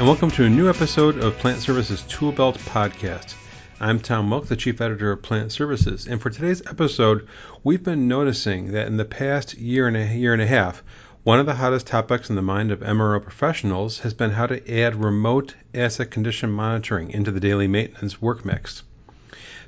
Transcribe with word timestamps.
And 0.00 0.08
welcome 0.08 0.30
to 0.30 0.46
a 0.46 0.48
new 0.48 0.70
episode 0.70 1.18
of 1.18 1.36
Plant 1.36 1.60
Services 1.60 2.00
Tool 2.08 2.32
Belt 2.32 2.56
Podcast. 2.56 3.34
I'm 3.80 4.00
Tom 4.00 4.30
Moak, 4.30 4.46
the 4.46 4.56
Chief 4.56 4.80
Editor 4.80 5.12
of 5.12 5.20
Plant 5.20 5.52
Services, 5.52 6.06
and 6.06 6.22
for 6.22 6.30
today's 6.30 6.66
episode, 6.66 7.28
we've 7.64 7.82
been 7.82 8.08
noticing 8.08 8.72
that 8.72 8.86
in 8.86 8.96
the 8.96 9.04
past 9.04 9.58
year 9.58 9.86
and 9.86 9.98
a 9.98 10.06
year 10.06 10.32
and 10.32 10.40
a 10.40 10.46
half, 10.46 10.82
one 11.22 11.38
of 11.38 11.44
the 11.44 11.56
hottest 11.56 11.86
topics 11.86 12.30
in 12.30 12.36
the 12.36 12.40
mind 12.40 12.72
of 12.72 12.80
MRO 12.80 13.22
professionals 13.22 13.98
has 13.98 14.14
been 14.14 14.30
how 14.30 14.46
to 14.46 14.74
add 14.74 15.04
remote 15.04 15.54
asset 15.74 16.10
condition 16.10 16.50
monitoring 16.50 17.10
into 17.10 17.30
the 17.30 17.38
daily 17.38 17.68
maintenance 17.68 18.22
work 18.22 18.42
mix. 18.42 18.82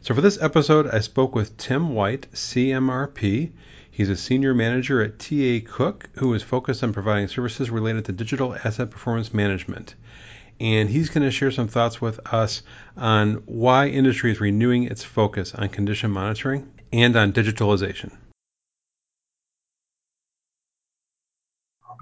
So 0.01 0.15
for 0.15 0.23
this 0.23 0.41
episode, 0.41 0.87
I 0.87 1.01
spoke 1.01 1.35
with 1.35 1.59
Tim 1.59 1.91
White, 1.91 2.27
CMRP, 2.33 3.51
He's 3.95 4.09
a 4.09 4.17
senior 4.17 4.55
manager 4.55 5.03
at 5.03 5.19
TA 5.19 5.59
Cook, 5.71 6.09
who 6.15 6.33
is 6.33 6.43
focused 6.43 6.83
on 6.83 6.95
providing 6.95 7.29
services 7.29 7.69
related 7.69 8.07
to 8.07 8.13
digital 8.13 8.55
asset 8.55 8.91
performance 8.91 9.35
management. 9.35 9.95
And 10.63 10.89
he's 10.89 11.09
going 11.09 11.25
to 11.25 11.33
share 11.33 11.51
some 11.51 11.67
thoughts 11.67 12.01
with 12.01 12.21
us 12.33 12.63
on 12.97 13.43
why 13.47 13.89
industry 13.89 14.31
is 14.31 14.41
renewing 14.41 14.85
its 14.85 15.03
focus 15.03 15.57
on 15.57 15.69
condition 15.71 16.13
monitoring 16.13 16.73
and 16.93 17.17
on 17.17 17.33
digitalization. 17.33 18.13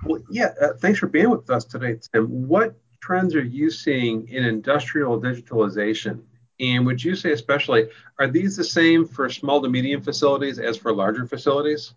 Well, 0.04 0.20
yeah, 0.30 0.52
uh, 0.60 0.74
thanks 0.78 0.98
for 0.98 1.06
being 1.06 1.30
with 1.30 1.48
us 1.48 1.64
today, 1.64 1.98
Tim. 2.12 2.48
What 2.48 2.78
trends 3.00 3.34
are 3.34 3.42
you 3.42 3.70
seeing 3.70 4.28
in 4.28 4.44
industrial 4.44 5.18
digitalization? 5.18 6.20
And 6.58 6.84
would 6.84 7.02
you 7.02 7.16
say, 7.16 7.32
especially, 7.32 7.88
are 8.18 8.28
these 8.28 8.58
the 8.58 8.64
same 8.64 9.06
for 9.06 9.30
small 9.30 9.62
to 9.62 9.70
medium 9.70 10.02
facilities 10.02 10.58
as 10.58 10.76
for 10.76 10.92
larger 10.92 11.26
facilities? 11.26 11.94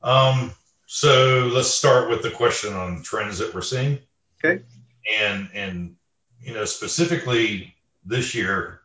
Um, 0.00 0.52
so 0.86 1.50
let's 1.52 1.70
start 1.70 2.08
with 2.08 2.22
the 2.22 2.30
question 2.30 2.72
on 2.74 3.02
trends 3.02 3.38
that 3.38 3.52
we're 3.52 3.62
seeing. 3.62 3.98
Okay. 4.44 4.62
And 5.20 5.50
and 5.54 5.96
you 6.40 6.54
know 6.54 6.64
specifically 6.64 7.74
this 8.04 8.34
year, 8.34 8.80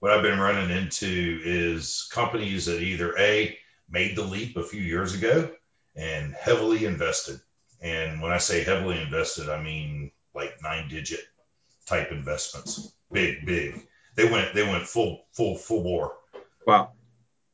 what 0.00 0.12
I've 0.12 0.22
been 0.22 0.38
running 0.38 0.70
into 0.76 1.40
is 1.44 2.08
companies 2.12 2.66
that 2.66 2.82
either 2.82 3.16
a 3.18 3.56
made 3.88 4.16
the 4.16 4.24
leap 4.24 4.56
a 4.56 4.62
few 4.62 4.80
years 4.80 5.14
ago 5.14 5.50
and 5.96 6.32
heavily 6.32 6.84
invested. 6.84 7.40
And 7.80 8.22
when 8.22 8.32
I 8.32 8.38
say 8.38 8.64
heavily 8.64 9.00
invested, 9.00 9.48
I 9.48 9.62
mean 9.62 10.10
like 10.34 10.62
nine 10.62 10.88
digit 10.88 11.20
type 11.86 12.10
investments 12.12 12.94
big, 13.14 13.46
big. 13.46 13.86
They 14.16 14.30
went 14.30 14.54
they 14.54 14.66
went 14.66 14.86
full 14.86 15.24
full 15.32 15.56
full 15.56 15.82
bore. 15.82 16.14
Wow. 16.66 16.92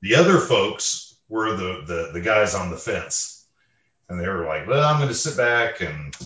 The 0.02 0.16
other 0.16 0.38
folks 0.38 1.14
were 1.28 1.54
the 1.54 1.82
the, 1.86 2.10
the 2.14 2.20
guys 2.20 2.54
on 2.54 2.70
the 2.70 2.76
fence, 2.76 3.46
and 4.08 4.18
they 4.18 4.28
were 4.28 4.46
like, 4.46 4.66
"Well, 4.66 4.82
I'm 4.82 4.96
going 4.96 5.08
to 5.08 5.14
sit 5.14 5.36
back 5.36 5.80
and 5.80 6.16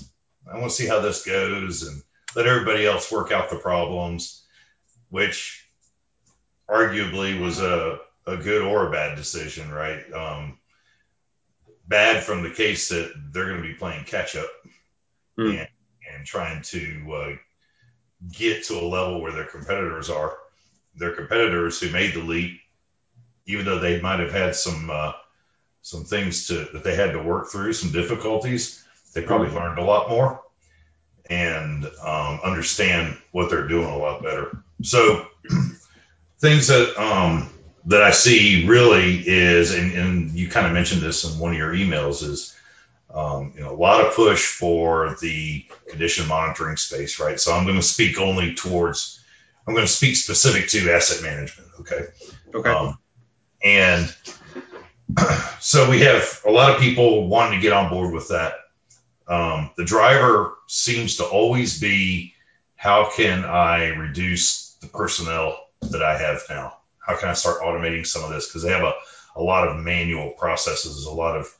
I 0.50 0.58
want 0.58 0.70
to 0.70 0.76
see 0.76 0.86
how 0.86 1.00
this 1.00 1.24
goes 1.24 1.82
and 1.82 2.02
let 2.36 2.46
everybody 2.46 2.86
else 2.86 3.10
work 3.10 3.32
out 3.32 3.50
the 3.50 3.56
problems," 3.56 4.44
which 5.10 5.66
arguably 6.68 7.40
was 7.40 7.60
a 7.60 7.98
a 8.26 8.36
good 8.36 8.62
or 8.62 8.86
a 8.86 8.90
bad 8.90 9.16
decision, 9.16 9.70
right? 9.70 10.10
Um, 10.12 10.58
bad 11.86 12.22
from 12.22 12.42
the 12.42 12.50
case 12.50 12.88
that 12.88 13.12
they're 13.32 13.48
going 13.48 13.62
to 13.62 13.68
be 13.68 13.74
playing 13.74 14.04
catch 14.04 14.36
up 14.36 14.48
mm. 15.38 15.58
and, 15.58 15.68
and 16.14 16.26
trying 16.26 16.62
to 16.62 17.14
uh, 17.14 17.32
get 18.32 18.64
to 18.64 18.78
a 18.78 18.86
level 18.86 19.20
where 19.20 19.32
their 19.32 19.44
competitors 19.44 20.10
are. 20.10 20.36
Their 20.96 21.12
competitors 21.12 21.80
who 21.80 21.90
made 21.90 22.14
the 22.14 22.22
leap, 22.22 22.60
even 23.46 23.64
though 23.64 23.80
they 23.80 24.00
might 24.00 24.20
have 24.20 24.32
had 24.32 24.54
some 24.54 24.90
uh, 24.90 25.12
some 25.82 26.04
things 26.04 26.46
to 26.46 26.68
that 26.72 26.84
they 26.84 26.94
had 26.94 27.12
to 27.12 27.22
work 27.22 27.50
through, 27.50 27.72
some 27.72 27.90
difficulties, 27.90 28.83
they 29.14 29.22
probably 29.22 29.48
learned 29.48 29.78
a 29.78 29.84
lot 29.84 30.10
more 30.10 30.42
and 31.26 31.84
um, 32.02 32.40
understand 32.44 33.16
what 33.32 33.48
they're 33.50 33.68
doing 33.68 33.88
a 33.88 33.96
lot 33.96 34.22
better. 34.22 34.62
So 34.82 35.26
things 36.40 36.66
that 36.68 37.00
um, 37.00 37.48
that 37.86 38.02
I 38.02 38.10
see 38.10 38.66
really 38.66 39.16
is, 39.26 39.74
and, 39.74 39.92
and 39.92 40.30
you 40.32 40.48
kind 40.48 40.66
of 40.66 40.72
mentioned 40.72 41.02
this 41.02 41.24
in 41.24 41.38
one 41.38 41.52
of 41.52 41.58
your 41.58 41.72
emails, 41.72 42.22
is 42.22 42.54
um, 43.14 43.52
you 43.54 43.62
know, 43.62 43.72
a 43.72 43.76
lot 43.76 44.04
of 44.04 44.14
push 44.14 44.44
for 44.44 45.16
the 45.20 45.64
condition 45.88 46.26
monitoring 46.26 46.76
space, 46.76 47.20
right? 47.20 47.38
So 47.38 47.54
I'm 47.54 47.64
going 47.64 47.76
to 47.76 47.82
speak 47.82 48.18
only 48.18 48.54
towards, 48.54 49.20
I'm 49.66 49.74
going 49.74 49.86
to 49.86 49.92
speak 49.92 50.16
specific 50.16 50.68
to 50.70 50.90
asset 50.90 51.22
management. 51.22 51.70
Okay. 51.80 52.06
Okay. 52.52 52.70
Um, 52.70 52.98
and 53.62 54.14
so 55.60 55.88
we 55.88 56.00
have 56.00 56.40
a 56.44 56.50
lot 56.50 56.74
of 56.74 56.80
people 56.80 57.28
wanting 57.28 57.60
to 57.60 57.62
get 57.62 57.72
on 57.72 57.88
board 57.88 58.12
with 58.12 58.28
that. 58.28 58.54
Um, 59.26 59.70
the 59.76 59.84
driver 59.84 60.54
seems 60.66 61.16
to 61.16 61.24
always 61.24 61.80
be 61.80 62.34
how 62.76 63.10
can 63.10 63.44
I 63.44 63.88
reduce 63.88 64.74
the 64.80 64.86
personnel 64.86 65.58
that 65.80 66.02
I 66.02 66.18
have 66.18 66.42
now? 66.50 66.76
How 66.98 67.16
can 67.16 67.28
I 67.28 67.34
start 67.34 67.62
automating 67.62 68.06
some 68.06 68.24
of 68.24 68.30
this? 68.30 68.46
Because 68.46 68.62
they 68.62 68.72
have 68.72 68.82
a, 68.82 68.92
a 69.36 69.42
lot 69.42 69.68
of 69.68 69.82
manual 69.82 70.30
processes, 70.30 71.06
a 71.06 71.12
lot 71.12 71.36
of 71.36 71.54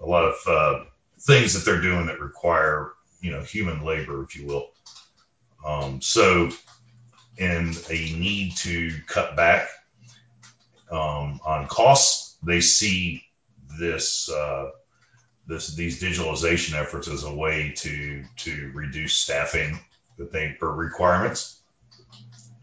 a 0.00 0.06
lot 0.06 0.24
of 0.24 0.34
uh, 0.46 0.84
things 1.20 1.54
that 1.54 1.64
they're 1.64 1.80
doing 1.80 2.06
that 2.06 2.20
require 2.20 2.92
you 3.20 3.30
know 3.30 3.42
human 3.42 3.84
labor, 3.84 4.22
if 4.22 4.36
you 4.36 4.46
will. 4.46 4.70
Um, 5.64 6.00
so, 6.02 6.50
in 7.36 7.74
a 7.90 7.94
need 7.94 8.56
to 8.56 8.92
cut 9.06 9.36
back 9.36 9.68
um, 10.90 11.40
on 11.44 11.66
costs, 11.66 12.36
they 12.42 12.60
see 12.60 13.24
this 13.78 14.28
uh, 14.28 14.70
this 15.46 15.74
these 15.74 16.02
digitalization 16.02 16.74
efforts 16.74 17.08
as 17.08 17.24
a 17.24 17.34
way 17.34 17.72
to 17.76 18.24
to 18.36 18.70
reduce 18.74 19.14
staffing 19.14 19.78
that 20.16 20.32
they 20.32 20.56
per 20.58 20.70
requirements, 20.70 21.60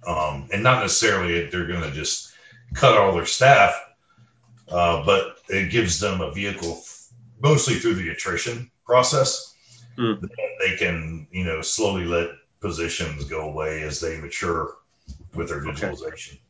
um, 0.06 0.50
and 0.52 0.64
not 0.64 0.82
necessarily 0.82 1.48
they're 1.48 1.68
going 1.68 1.84
to 1.84 1.92
just 1.92 2.34
cut 2.74 2.98
all 2.98 3.14
their 3.14 3.26
staff, 3.26 3.80
uh, 4.70 5.06
but 5.06 5.38
it 5.50 5.70
gives 5.70 6.00
them 6.00 6.22
a 6.22 6.32
vehicle 6.32 6.82
mostly 7.42 7.76
through 7.76 7.96
the 7.96 8.10
attrition 8.10 8.72
process. 8.86 9.54
Mm. 9.98 10.28
They 10.60 10.78
can, 10.78 11.28
you 11.32 11.44
know, 11.44 11.62
slowly 11.62 12.06
let 12.06 12.30
positions 12.62 13.26
go 13.26 13.42
away 13.42 13.84
as 13.84 14.00
they 14.00 14.18
mature 14.18 14.76
with 15.34 15.50
their 15.50 15.62
digitalization. 15.62 16.34
Okay. 16.34 16.42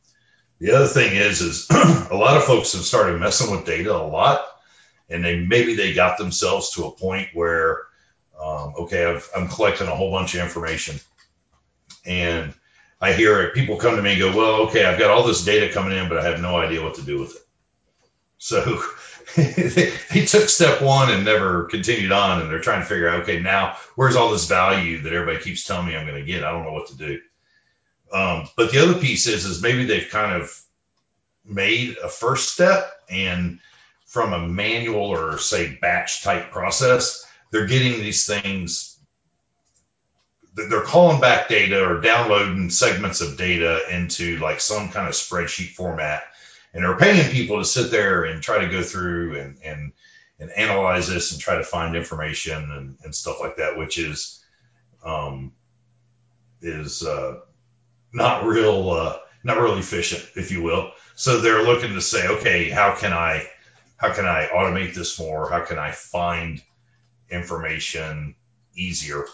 The 0.60 0.72
other 0.72 0.86
thing 0.86 1.16
is, 1.16 1.40
is 1.40 1.66
a 1.70 2.14
lot 2.14 2.36
of 2.36 2.44
folks 2.44 2.74
have 2.74 2.82
started 2.82 3.18
messing 3.18 3.50
with 3.50 3.66
data 3.66 3.96
a 3.96 4.06
lot, 4.06 4.46
and 5.12 5.24
they 5.24 5.40
maybe 5.40 5.74
they 5.74 5.92
got 5.92 6.18
themselves 6.18 6.70
to 6.70 6.84
a 6.84 6.90
point 6.90 7.28
where, 7.34 7.82
um, 8.40 8.74
okay, 8.80 9.04
I've, 9.04 9.28
I'm 9.36 9.48
collecting 9.48 9.88
a 9.88 9.94
whole 9.94 10.10
bunch 10.10 10.34
of 10.34 10.40
information, 10.40 10.98
and 12.04 12.54
I 13.00 13.12
hear 13.12 13.42
it. 13.42 13.54
People 13.54 13.76
come 13.76 13.96
to 13.96 14.02
me 14.02 14.12
and 14.12 14.20
go, 14.20 14.36
well, 14.36 14.54
okay, 14.68 14.84
I've 14.84 14.98
got 14.98 15.10
all 15.10 15.24
this 15.24 15.44
data 15.44 15.72
coming 15.72 15.96
in, 15.96 16.08
but 16.08 16.18
I 16.18 16.24
have 16.24 16.40
no 16.40 16.56
idea 16.56 16.82
what 16.82 16.94
to 16.94 17.02
do 17.02 17.18
with 17.20 17.36
it. 17.36 17.42
So 18.38 18.82
they 19.36 20.24
took 20.26 20.48
step 20.48 20.82
one 20.82 21.10
and 21.10 21.24
never 21.24 21.64
continued 21.64 22.12
on, 22.12 22.40
and 22.40 22.50
they're 22.50 22.60
trying 22.60 22.80
to 22.80 22.86
figure 22.86 23.08
out, 23.08 23.22
okay, 23.22 23.40
now 23.40 23.76
where's 23.94 24.16
all 24.16 24.30
this 24.30 24.46
value 24.46 25.02
that 25.02 25.12
everybody 25.12 25.42
keeps 25.42 25.64
telling 25.64 25.86
me 25.86 25.96
I'm 25.96 26.06
going 26.06 26.20
to 26.20 26.26
get? 26.26 26.44
I 26.44 26.50
don't 26.50 26.64
know 26.64 26.72
what 26.72 26.88
to 26.88 26.96
do. 26.96 27.20
Um, 28.12 28.48
but 28.56 28.72
the 28.72 28.82
other 28.82 29.00
piece 29.00 29.26
is, 29.26 29.44
is 29.46 29.62
maybe 29.62 29.84
they've 29.84 30.10
kind 30.10 30.42
of 30.42 30.60
made 31.44 31.96
a 31.98 32.08
first 32.08 32.52
step, 32.52 32.90
and 33.08 33.58
from 34.12 34.32
a 34.32 34.46
manual 34.46 35.06
or 35.06 35.38
say 35.38 35.78
batch 35.80 36.22
type 36.22 36.50
process, 36.50 37.26
they're 37.50 37.66
getting 37.66 38.00
these 38.00 38.26
things. 38.26 38.98
They're 40.54 40.82
calling 40.82 41.20
back 41.20 41.48
data 41.48 41.86
or 41.86 42.00
downloading 42.00 42.70
segments 42.70 43.22
of 43.22 43.36
data 43.36 43.80
into 43.90 44.38
like 44.38 44.60
some 44.60 44.90
kind 44.90 45.08
of 45.08 45.14
spreadsheet 45.14 45.70
format 45.70 46.22
and 46.74 46.84
they're 46.84 46.96
paying 46.96 47.30
people 47.30 47.58
to 47.58 47.64
sit 47.64 47.90
there 47.90 48.24
and 48.24 48.42
try 48.42 48.64
to 48.64 48.70
go 48.70 48.82
through 48.82 49.38
and 49.38 49.58
and 49.64 49.92
and 50.38 50.50
analyze 50.50 51.08
this 51.08 51.32
and 51.32 51.40
try 51.40 51.56
to 51.56 51.62
find 51.62 51.94
information 51.94 52.70
and, 52.72 52.96
and 53.04 53.14
stuff 53.14 53.36
like 53.40 53.58
that, 53.58 53.78
which 53.78 53.98
is 53.98 54.42
um, 55.04 55.52
is 56.60 57.02
uh, 57.02 57.40
not 58.12 58.44
real 58.44 58.90
uh, 58.90 59.18
not 59.44 59.60
real 59.60 59.76
efficient, 59.76 60.26
if 60.36 60.50
you 60.50 60.62
will. 60.62 60.92
So 61.14 61.40
they're 61.40 61.62
looking 61.64 61.94
to 61.94 62.00
say, 62.00 62.26
okay, 62.26 62.70
how 62.70 62.94
can 62.94 63.12
I 63.12 63.48
how 64.02 64.12
can 64.12 64.26
I 64.26 64.48
automate 64.52 64.94
this 64.94 65.18
more? 65.18 65.48
How 65.48 65.60
can 65.60 65.78
I 65.78 65.92
find 65.92 66.62
information 67.30 68.34
easier? 68.76 69.24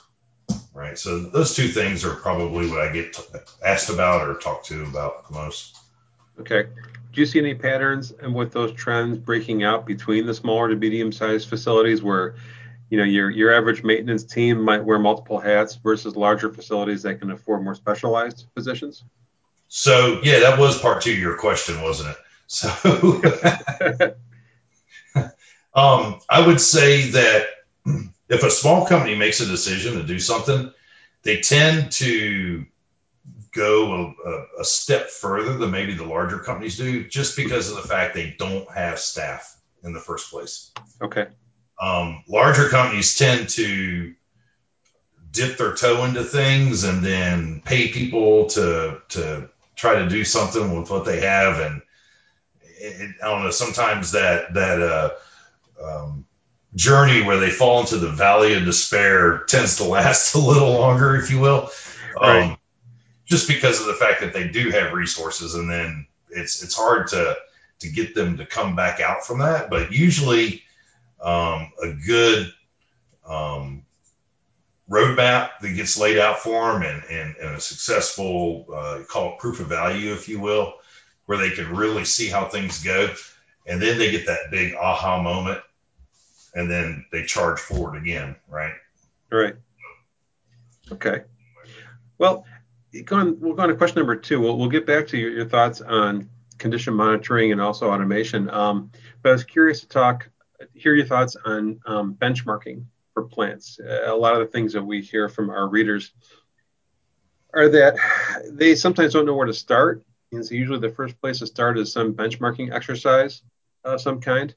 Right. 0.73 0.97
So 0.97 1.19
those 1.19 1.57
two 1.57 1.69
things 1.69 2.05
are 2.05 2.15
probably 2.15 2.71
what 2.71 2.81
I 2.81 2.93
get 2.93 3.15
t- 3.15 3.23
asked 3.65 3.91
about 3.91 4.29
or 4.29 4.35
talked 4.35 4.67
to 4.67 4.85
about 4.85 5.29
the 5.29 5.35
most. 5.35 5.77
Okay 6.39 6.69
do 7.13 7.23
you 7.23 7.27
see 7.27 7.39
any 7.39 7.55
patterns 7.55 8.13
and 8.13 8.35
with 8.35 8.53
those 8.53 8.73
trends 8.73 9.19
breaking 9.19 9.65
out 9.65 9.87
between 9.87 10.27
the 10.27 10.35
smaller 10.35 10.69
to 10.69 10.77
medium 10.77 11.13
sized 11.13 11.49
facilities 11.49 12.03
where 12.03 12.37
you 12.91 12.99
know 12.99 13.05
your 13.05 13.31
your 13.31 13.53
average 13.53 13.83
maintenance 13.83 14.25
team 14.25 14.63
might 14.63 14.85
wear 14.85 14.99
multiple 14.99 15.41
hats 15.41 15.75
versus 15.77 16.17
larger 16.17 16.53
facilities 16.53 17.03
that 17.03 17.17
can 17.17 17.31
afford 17.31 17.63
more 17.63 17.75
specialized 17.75 18.47
positions 18.55 19.05
so 19.69 20.21
yeah 20.23 20.41
that 20.41 20.59
was 20.59 20.81
part 20.81 21.03
two 21.03 21.13
of 21.13 21.19
your 21.19 21.37
question 21.37 21.81
wasn't 21.83 22.09
it 22.09 22.17
so 22.47 23.21
um, 25.75 26.21
i 26.29 26.45
would 26.45 26.61
say 26.61 27.11
that 27.11 27.47
if 28.29 28.43
a 28.43 28.51
small 28.51 28.87
company 28.87 29.17
makes 29.17 29.41
a 29.41 29.47
decision 29.47 29.95
to 29.95 30.03
do 30.03 30.19
something, 30.19 30.73
they 31.23 31.41
tend 31.41 31.93
to 31.93 32.67
go 33.53 34.15
a, 34.25 34.61
a, 34.61 34.65
step 34.65 35.09
further 35.11 35.57
than 35.57 35.71
maybe 35.71 35.95
the 35.95 36.05
larger 36.05 36.39
companies 36.39 36.77
do, 36.77 37.09
just 37.09 37.37
because 37.37 37.71
of 37.71 37.77
the 37.77 37.89
fact 37.89 38.15
they 38.15 38.35
don't 38.39 38.71
have 38.71 38.99
staff 38.99 39.57
in 39.83 39.93
the 39.93 40.01
first 40.01 40.31
place. 40.31 40.71
Okay. 41.01 41.27
Um, 41.81 42.23
larger 42.29 42.69
companies 42.69 43.17
tend 43.17 43.49
to 43.51 44.15
dip 45.31 45.57
their 45.57 45.75
toe 45.75 46.05
into 46.05 46.25
things 46.25 46.85
and 46.85 47.03
then 47.03 47.63
pay 47.65 47.89
people 47.89 48.47
to 48.47 49.01
to 49.09 49.49
try 49.77 50.01
to 50.01 50.09
do 50.09 50.25
something 50.25 50.79
with 50.79 50.91
what 50.91 51.05
they 51.05 51.21
have, 51.21 51.61
and 51.61 51.83
it, 52.63 53.15
I 53.23 53.27
don't 53.27 53.45
know. 53.45 53.51
Sometimes 53.51 54.13
that 54.13 54.55
that 54.55 54.83
uh, 54.83 55.11
um, 55.83 56.25
journey 56.75 57.23
where 57.23 57.39
they 57.39 57.51
fall 57.51 57.81
into 57.81 57.97
the 57.97 58.11
valley 58.11 58.55
of 58.55 58.65
despair 58.65 59.45
tends 59.49 59.77
to 59.77 59.85
last 59.85 60.35
a 60.35 60.39
little 60.39 60.73
longer, 60.73 61.17
if 61.17 61.31
you 61.31 61.41
will. 61.41 61.71
Right. 62.21 62.51
Um, 62.51 62.59
just 63.29 63.47
because 63.47 63.81
of 63.81 63.87
the 63.87 63.95
fact 63.95 64.23
that 64.23 64.33
they 64.33 64.49
do 64.49 64.71
have 64.71 64.93
resources 64.93 65.55
and 65.55 65.71
then 65.71 66.07
it's 66.31 66.63
it's 66.63 66.75
hard 66.75 67.09
to 67.09 67.37
to 67.81 67.89
get 67.89 68.15
them 68.15 68.39
to 68.39 68.47
come 68.47 68.75
back 68.75 69.01
out 69.01 69.25
from 69.25 69.39
that 69.39 69.71
but 69.71 69.93
usually 69.93 70.63
um, 71.21 71.71
a 71.83 71.93
good 72.07 72.53
um, 73.27 73.85
roadmap 74.91 75.51
that 75.61 75.75
gets 75.75 75.99
laid 75.99 76.19
out 76.19 76.39
for 76.39 76.73
them 76.73 76.83
and, 76.83 77.05
and, 77.05 77.37
and 77.37 77.57
a 77.57 77.61
successful 77.61 78.67
uh, 78.75 79.01
call 79.09 79.35
it 79.35 79.39
proof 79.39 79.61
of 79.61 79.67
value 79.67 80.13
if 80.13 80.29
you 80.29 80.41
will 80.41 80.75
where 81.27 81.39
they 81.39 81.51
can 81.51 81.77
really 81.77 82.05
see 82.05 82.29
how 82.29 82.47
things 82.47 82.83
go 82.83 83.13
and 83.67 83.83
then 83.83 83.99
they 83.99 84.11
get 84.11 84.27
that 84.27 84.51
big 84.51 84.75
aha 84.75 85.23
moment 85.23 85.61
and 86.55 86.71
then 86.71 87.05
they 87.13 87.25
charge 87.25 87.59
forward 87.59 87.97
again 87.97 88.37
right 88.49 88.75
right 89.31 89.55
okay 90.91 91.23
well 92.19 92.45
going, 93.05 93.39
we'll 93.41 93.55
go 93.55 93.63
on 93.63 93.69
to 93.69 93.75
question 93.75 94.01
number 94.01 94.17
two. 94.17 94.41
We'll, 94.41 94.57
we'll 94.59 94.69
get 94.69 94.87
back 94.87 95.07
to 95.09 95.19
your, 95.19 95.31
your 95.31 95.45
thoughts 95.45 95.81
on 95.81 96.29
condition 96.59 96.95
monitoring 96.95 97.53
and 97.53 97.61
also 97.61 97.91
automation. 97.91 98.51
Um, 98.51 98.91
but 99.23 99.31
I 99.31 99.33
was 99.33 99.45
curious 99.45 99.81
to 99.81 99.89
talk, 99.89 100.29
hear 100.75 100.95
your 100.95 101.07
thoughts 101.07 101.37
on 101.45 101.81
um, 101.87 102.15
benchmarking 102.15 102.85
for 103.15 103.25
plants. 103.25 103.79
Uh, 103.79 104.13
a 104.13 104.17
lot 104.17 104.35
of 104.35 104.41
the 104.41 104.47
things 104.47 104.73
that 104.73 104.83
we 104.83 105.03
hear 105.03 105.29
from 105.29 105.51
our 105.51 105.69
readers 105.69 106.13
are 107.55 107.69
that 107.69 107.97
they 108.51 108.75
sometimes 108.75 109.13
don't 109.13 109.27
know 109.27 109.35
where 109.35 109.47
to 109.47 109.55
start. 109.55 110.05
And 110.33 110.45
so 110.45 110.55
usually 110.55 110.79
the 110.79 110.91
first 110.91 111.19
place 111.21 111.39
to 111.39 111.47
start 111.47 111.79
is 111.79 111.93
some 111.93 112.15
benchmarking 112.15 112.73
exercise 112.73 113.43
of 113.85 114.01
some 114.01 114.21
kind. 114.21 114.55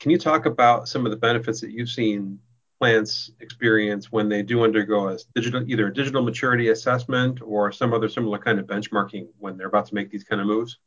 Can 0.00 0.10
you 0.10 0.18
talk 0.18 0.46
about 0.46 0.88
some 0.88 1.04
of 1.04 1.12
the 1.12 1.18
benefits 1.18 1.60
that 1.60 1.70
you've 1.70 1.90
seen 1.90 2.40
plants 2.80 3.30
experience 3.40 4.10
when 4.10 4.30
they 4.30 4.42
do 4.42 4.64
undergo 4.64 5.08
a 5.08 5.18
digital 5.34 5.62
either 5.70 5.88
a 5.88 5.94
digital 5.94 6.22
maturity 6.22 6.70
assessment 6.70 7.40
or 7.42 7.70
some 7.70 7.92
other 7.92 8.08
similar 8.08 8.38
kind 8.38 8.58
of 8.58 8.66
benchmarking 8.66 9.28
when 9.38 9.58
they're 9.58 9.68
about 9.68 9.86
to 9.86 9.94
make 9.94 10.10
these 10.10 10.24
kind 10.24 10.40
of 10.40 10.46
moves? 10.46 10.78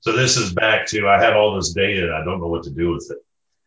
So 0.00 0.12
this 0.12 0.36
is 0.36 0.52
back 0.52 0.86
to 0.88 1.06
i 1.06 1.22
have 1.22 1.36
all 1.36 1.54
this 1.54 1.72
data 1.72 2.06
and 2.06 2.14
i 2.14 2.24
don't 2.24 2.40
know 2.40 2.48
what 2.48 2.64
to 2.64 2.70
do 2.70 2.92
with 2.92 3.08
it. 3.10 3.18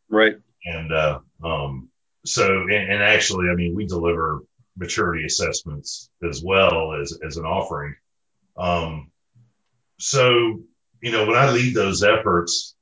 Right. 0.10 0.36
And 0.66 0.92
uh, 0.92 1.20
um, 1.44 1.90
so 2.26 2.64
and, 2.64 2.92
and, 2.92 3.02
actually 3.02 3.50
i 3.50 3.56
mean 3.56 3.74
we 3.76 3.86
deliver 3.86 4.42
maturity 4.76 5.26
assessments 5.26 6.10
as 6.30 6.44
well 6.44 6.94
as 7.02 7.18
as 7.26 7.38
an 7.38 7.46
offering. 7.46 7.96
Um, 8.58 9.12
so 10.00 10.60
you 11.02 11.12
know 11.14 11.26
when 11.26 11.38
i 11.38 11.50
lead 11.52 11.74
those 11.74 12.04
efforts 12.04 12.76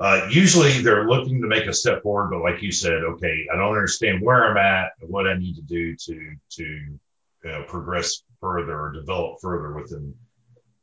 uh, 0.00 0.26
usually 0.30 0.80
they're 0.80 1.06
looking 1.06 1.42
to 1.42 1.46
make 1.46 1.66
a 1.66 1.74
step 1.74 2.02
forward, 2.02 2.30
but 2.30 2.40
like 2.40 2.62
you 2.62 2.72
said, 2.72 3.02
okay, 3.04 3.46
I 3.52 3.56
don't 3.56 3.76
understand 3.76 4.22
where 4.22 4.50
I'm 4.50 4.56
at, 4.56 4.92
what 5.00 5.28
I 5.28 5.36
need 5.36 5.56
to 5.56 5.62
do 5.62 5.94
to 5.94 6.36
to 6.52 6.64
you 6.64 6.98
know, 7.44 7.64
progress 7.64 8.22
further 8.40 8.80
or 8.80 8.92
develop 8.92 9.40
further 9.42 9.74
within 9.74 10.14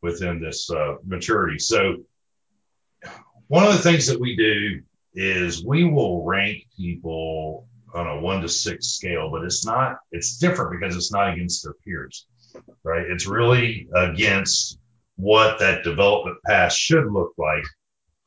within 0.04 0.40
this 0.40 0.70
uh, 0.70 0.98
maturity. 1.04 1.58
So 1.58 2.04
one 3.48 3.66
of 3.66 3.74
the 3.74 3.80
things 3.80 4.06
that 4.08 4.20
we 4.20 4.36
do 4.36 4.84
is 5.16 5.66
we 5.66 5.84
will 5.84 6.24
rank 6.24 6.68
people 6.78 7.68
on 7.96 8.06
a 8.06 8.20
one 8.20 8.42
to 8.42 8.50
six 8.50 8.86
scale, 8.86 9.32
but 9.32 9.44
it's 9.44 9.66
not 9.66 9.98
it's 10.12 10.38
different 10.38 10.80
because 10.80 10.96
it's 10.96 11.12
not 11.12 11.34
against 11.34 11.64
their 11.64 11.74
peers, 11.84 12.28
right? 12.84 13.08
It's 13.10 13.26
really 13.26 13.90
against 13.96 14.78
what 15.16 15.58
that 15.58 15.84
development 15.84 16.38
path 16.46 16.72
should 16.72 17.12
look 17.12 17.34
like 17.40 17.66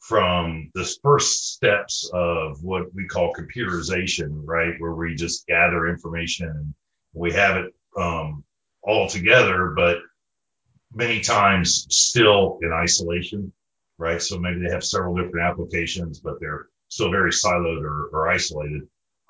from 0.00 0.70
the 0.75 0.91
first 1.02 1.55
steps 1.55 2.11
of 2.12 2.62
what 2.62 2.94
we 2.94 3.06
call 3.06 3.35
computerization, 3.35 4.43
right? 4.44 4.75
Where 4.79 4.94
we 4.94 5.14
just 5.14 5.47
gather 5.47 5.88
information 5.88 6.49
and 6.49 6.75
we 7.12 7.32
have 7.32 7.56
it 7.58 7.75
um, 7.97 8.44
all 8.82 9.08
together, 9.08 9.73
but 9.76 9.99
many 10.93 11.20
times 11.20 11.87
still 11.91 12.58
in 12.62 12.73
isolation, 12.73 13.52
right? 13.99 14.20
So 14.23 14.38
maybe 14.38 14.61
they 14.64 14.73
have 14.73 14.85
several 14.85 15.14
different 15.14 15.47
applications, 15.47 16.20
but 16.20 16.41
they're 16.41 16.67
still 16.88 17.11
very 17.11 17.31
siloed 17.31 17.82
or, 17.82 18.11
or 18.12 18.29
isolated. 18.29 18.82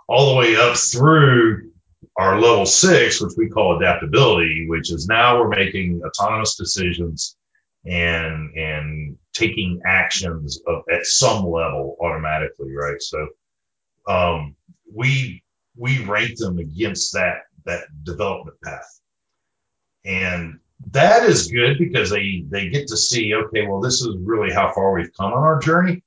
All 0.08 0.30
the 0.30 0.36
way 0.36 0.56
up 0.56 0.76
through 0.76 1.70
our 2.16 2.40
level 2.40 2.66
six, 2.66 3.20
which 3.20 3.34
we 3.36 3.48
call 3.48 3.76
adaptability, 3.76 4.66
which 4.68 4.90
is 4.90 5.06
now 5.06 5.38
we're 5.40 5.48
making 5.48 6.02
autonomous 6.04 6.56
decisions 6.56 7.36
and 7.84 8.54
and 8.56 9.16
taking 9.34 9.82
actions 9.86 10.60
of, 10.66 10.84
at 10.92 11.06
some 11.06 11.44
level 11.44 11.96
automatically, 12.00 12.74
right? 12.74 13.00
So 13.02 13.28
um, 14.08 14.56
we 14.94 15.42
we 15.76 16.04
rank 16.04 16.36
them 16.38 16.58
against 16.58 17.14
that 17.14 17.42
that 17.66 17.84
development 18.04 18.58
path, 18.62 19.00
and 20.04 20.60
that 20.92 21.24
is 21.24 21.50
good 21.52 21.78
because 21.78 22.10
they 22.10 22.44
they 22.48 22.70
get 22.70 22.88
to 22.88 22.96
see 22.96 23.34
okay, 23.34 23.66
well, 23.66 23.80
this 23.80 24.02
is 24.02 24.16
really 24.20 24.52
how 24.52 24.72
far 24.72 24.94
we've 24.94 25.14
come 25.16 25.32
on 25.32 25.44
our 25.44 25.60
journey. 25.60 26.02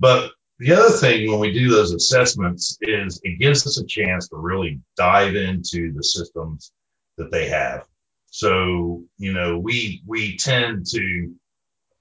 But 0.00 0.32
the 0.58 0.72
other 0.72 0.90
thing 0.90 1.30
when 1.30 1.40
we 1.40 1.52
do 1.52 1.70
those 1.70 1.92
assessments 1.92 2.78
is 2.82 3.20
it 3.22 3.38
gives 3.40 3.66
us 3.66 3.78
a 3.80 3.86
chance 3.86 4.28
to 4.28 4.36
really 4.36 4.80
dive 4.96 5.36
into 5.36 5.92
the 5.94 6.04
systems 6.04 6.72
that 7.18 7.30
they 7.30 7.48
have 7.48 7.84
so, 8.30 9.04
you 9.18 9.32
know, 9.32 9.58
we, 9.58 10.02
we 10.06 10.36
tend 10.36 10.86
to, 10.88 11.34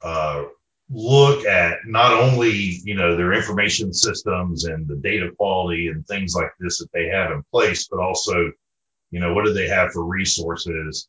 uh, 0.02 0.44
look 0.90 1.46
at 1.46 1.80
not 1.86 2.14
only, 2.14 2.52
you 2.84 2.96
know, 2.96 3.16
their 3.16 3.34
information 3.34 3.94
systems 3.94 4.66
and 4.66 4.88
the 4.88 4.96
data 4.96 5.30
quality 5.38 5.88
and 5.88 6.06
things 6.08 6.34
like 6.36 6.52
this 6.60 6.80
that 6.80 6.92
they 6.94 7.08
have 7.08 7.32
in 7.32 7.44
place, 7.52 7.88
but 7.88 8.00
also, 8.00 8.52
you 9.12 9.20
know, 9.20 9.34
what 9.34 9.46
do 9.46 9.54
they 9.54 9.68
have 9.68 9.92
for 9.92 10.04
resources? 10.04 11.08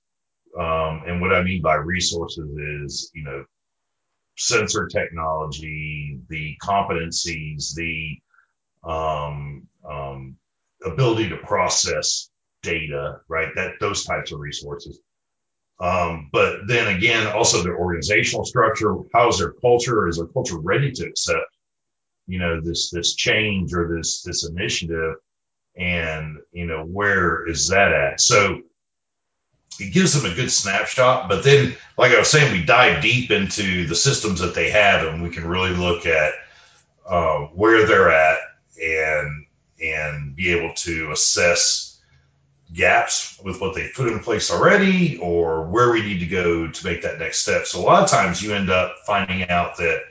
Um, 0.59 1.03
and 1.07 1.21
what 1.21 1.33
I 1.33 1.43
mean 1.43 1.63
by 1.63 1.75
resources 1.75 2.51
is, 2.85 3.11
you 3.15 3.25
know, 3.25 3.45
sensor 4.37 4.87
technology, 4.87 6.19
the 6.29 6.57
competencies, 6.63 7.75
the 7.75 8.19
um, 8.85 9.67
um, 9.89 10.37
ability 10.85 11.31
to 11.31 11.37
process 11.37 12.31
data, 12.63 13.21
right? 13.29 13.49
That 13.55 13.75
those 13.81 14.05
types 14.05 14.33
of 14.33 14.41
resources. 14.41 14.99
Um, 15.81 16.29
but 16.31 16.67
then 16.67 16.95
again, 16.95 17.27
also 17.27 17.63
their 17.63 17.77
organizational 17.77 18.45
structure. 18.45 18.95
How 19.15 19.29
is 19.29 19.39
their 19.39 19.53
culture? 19.53 20.09
Is 20.09 20.19
their 20.19 20.27
culture 20.27 20.59
ready 20.59 20.93
to 20.93 21.07
accept, 21.07 21.57
you 22.27 22.39
know, 22.39 22.61
this 22.61 22.91
this 22.91 23.15
change 23.15 23.73
or 23.73 23.97
this 23.97 24.23
this 24.23 24.47
initiative? 24.47 25.15
And 25.77 26.39
you 26.53 26.67
know, 26.67 26.85
where 26.85 27.49
is 27.49 27.69
that 27.69 27.93
at? 27.93 28.21
So 28.21 28.61
it 29.79 29.93
gives 29.93 30.13
them 30.13 30.31
a 30.31 30.35
good 30.35 30.51
snapshot. 30.51 31.29
But 31.29 31.45
then, 31.45 31.75
like 31.97 32.13
I 32.13 32.19
was 32.19 32.31
saying, 32.31 32.53
we 32.53 32.63
dive 32.63 33.01
deep 33.03 33.31
into 33.31 33.87
the 33.87 33.95
systems 33.95 34.41
that 34.41 34.55
they 34.55 34.71
have, 34.71 35.07
and 35.07 35.23
we 35.23 35.31
can 35.31 35.47
really 35.47 35.75
look 35.75 36.05
at 36.05 36.35
uh, 37.09 37.39
where 37.55 37.87
they're 37.87 38.11
at 38.11 38.39
and 38.83 39.47
and 39.83 40.37
be 40.37 40.53
able 40.53 40.75
to 40.75 41.11
assess 41.11 41.90
gaps 42.73 43.41
with 43.45 43.61
what 43.61 43.75
they've 43.75 43.93
put 43.95 44.09
in 44.09 44.21
place 44.21 44.51
already 44.51 45.19
or 45.19 45.67
where 45.67 45.91
we 45.91 46.03
need 46.03 46.21
to 46.21 46.27
go 46.27 46.71
to 46.71 46.87
make 46.87 47.03
that 47.03 47.19
next 47.19 47.43
step. 47.43 47.67
So 47.67 47.81
a 47.81 47.83
lot 47.83 48.03
of 48.03 48.11
times 48.11 48.43
you 48.43 48.55
end 48.55 48.71
up 48.71 48.97
finding 49.07 49.49
out 49.49 49.79
that 49.79 50.03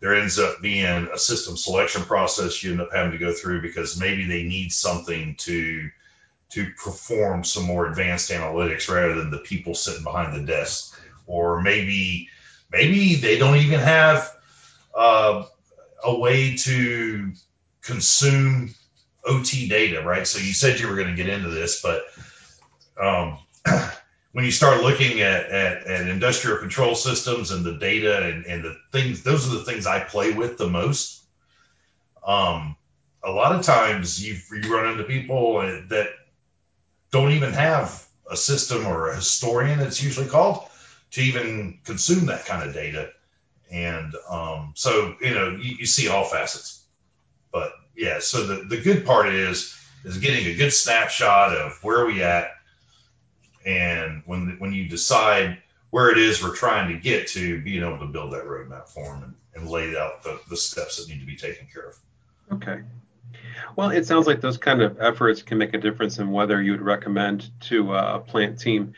there 0.00 0.14
ends 0.14 0.38
up 0.38 0.60
being 0.60 1.08
a 1.12 1.18
system 1.18 1.56
selection 1.56 2.02
process 2.02 2.62
you 2.62 2.72
end 2.72 2.80
up 2.80 2.90
having 2.92 3.12
to 3.12 3.18
go 3.18 3.32
through 3.32 3.62
because 3.62 3.98
maybe 3.98 4.26
they 4.26 4.42
need 4.42 4.72
something 4.72 5.34
to 5.36 5.88
to 6.50 6.70
perform 6.82 7.44
some 7.44 7.64
more 7.64 7.86
advanced 7.86 8.30
analytics 8.30 8.88
rather 8.88 9.14
than 9.14 9.30
the 9.30 9.38
people 9.38 9.74
sitting 9.74 10.04
behind 10.04 10.34
the 10.34 10.46
desk 10.46 10.98
or 11.26 11.60
maybe 11.62 12.28
maybe 12.70 13.16
they 13.16 13.38
don't 13.38 13.56
even 13.56 13.80
have 13.80 14.32
uh, 14.94 15.44
a 16.04 16.14
way 16.14 16.56
to 16.56 17.32
consume 17.82 18.74
OT 19.26 19.68
data, 19.68 20.02
right? 20.02 20.26
So 20.26 20.38
you 20.38 20.52
said 20.52 20.80
you 20.80 20.88
were 20.88 20.96
going 20.96 21.14
to 21.14 21.22
get 21.22 21.28
into 21.28 21.48
this, 21.48 21.82
but 21.82 22.04
um, 23.00 23.38
when 24.32 24.44
you 24.44 24.50
start 24.50 24.82
looking 24.82 25.20
at, 25.20 25.46
at, 25.46 25.86
at, 25.86 26.08
industrial 26.08 26.58
control 26.58 26.94
systems 26.94 27.50
and 27.50 27.64
the 27.64 27.74
data 27.74 28.26
and, 28.26 28.46
and 28.46 28.64
the 28.64 28.76
things, 28.92 29.22
those 29.22 29.46
are 29.48 29.56
the 29.56 29.64
things 29.64 29.86
I 29.86 30.00
play 30.00 30.32
with 30.32 30.58
the 30.58 30.68
most. 30.68 31.22
Um, 32.26 32.76
a 33.22 33.30
lot 33.30 33.54
of 33.54 33.64
times 33.64 34.24
you 34.24 34.38
run 34.70 34.92
into 34.92 35.04
people 35.04 35.60
that 35.88 36.08
don't 37.10 37.32
even 37.32 37.52
have 37.52 38.06
a 38.30 38.36
system 38.36 38.86
or 38.86 39.08
a 39.08 39.16
historian, 39.16 39.80
it's 39.80 40.02
usually 40.02 40.26
called, 40.26 40.68
to 41.12 41.22
even 41.22 41.78
consume 41.84 42.26
that 42.26 42.46
kind 42.46 42.68
of 42.68 42.74
data. 42.74 43.10
And 43.70 44.14
um, 44.28 44.72
so, 44.74 45.16
you 45.20 45.34
know, 45.34 45.50
you, 45.50 45.76
you, 45.80 45.86
see 45.86 46.08
all 46.08 46.24
facets. 46.24 46.84
Yeah, 47.96 48.18
so 48.20 48.46
the, 48.46 48.64
the 48.64 48.80
good 48.80 49.06
part 49.06 49.28
is 49.28 49.74
is 50.04 50.18
getting 50.18 50.46
a 50.46 50.54
good 50.54 50.72
snapshot 50.72 51.56
of 51.56 51.78
where 51.82 52.06
we 52.06 52.22
at, 52.22 52.50
and 53.64 54.22
when 54.26 54.56
when 54.58 54.72
you 54.72 54.88
decide 54.88 55.58
where 55.90 56.10
it 56.10 56.18
is 56.18 56.42
we're 56.42 56.54
trying 56.54 56.92
to 56.92 57.00
get 57.00 57.28
to, 57.28 57.62
being 57.62 57.82
able 57.82 57.98
to 57.98 58.06
build 58.06 58.32
that 58.32 58.44
roadmap 58.44 58.88
for 58.88 59.04
them 59.04 59.22
and, 59.22 59.34
and 59.54 59.70
lay 59.70 59.96
out 59.96 60.22
the, 60.22 60.38
the 60.50 60.56
steps 60.56 60.98
that 60.98 61.08
need 61.08 61.20
to 61.20 61.26
be 61.26 61.36
taken 61.36 61.66
care 61.72 61.88
of. 61.88 61.98
Okay. 62.52 62.82
Well, 63.76 63.90
it 63.90 64.06
sounds 64.06 64.26
like 64.26 64.40
those 64.40 64.58
kind 64.58 64.82
of 64.82 65.00
efforts 65.00 65.42
can 65.42 65.58
make 65.58 65.74
a 65.74 65.78
difference 65.78 66.18
in 66.18 66.30
whether 66.30 66.60
you 66.62 66.72
would 66.72 66.82
recommend 66.82 67.50
to 67.62 67.94
a 67.94 68.18
plant 68.20 68.58
team 68.58 68.92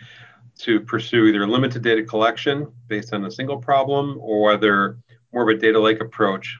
to 0.58 0.80
pursue 0.80 1.26
either 1.26 1.46
limited 1.46 1.82
data 1.82 2.02
collection 2.02 2.72
based 2.88 3.14
on 3.14 3.24
a 3.24 3.30
single 3.30 3.58
problem 3.58 4.18
or 4.20 4.42
whether 4.42 4.98
more 5.32 5.48
of 5.48 5.56
a 5.56 5.60
data 5.60 5.78
lake 5.78 6.00
approach 6.00 6.58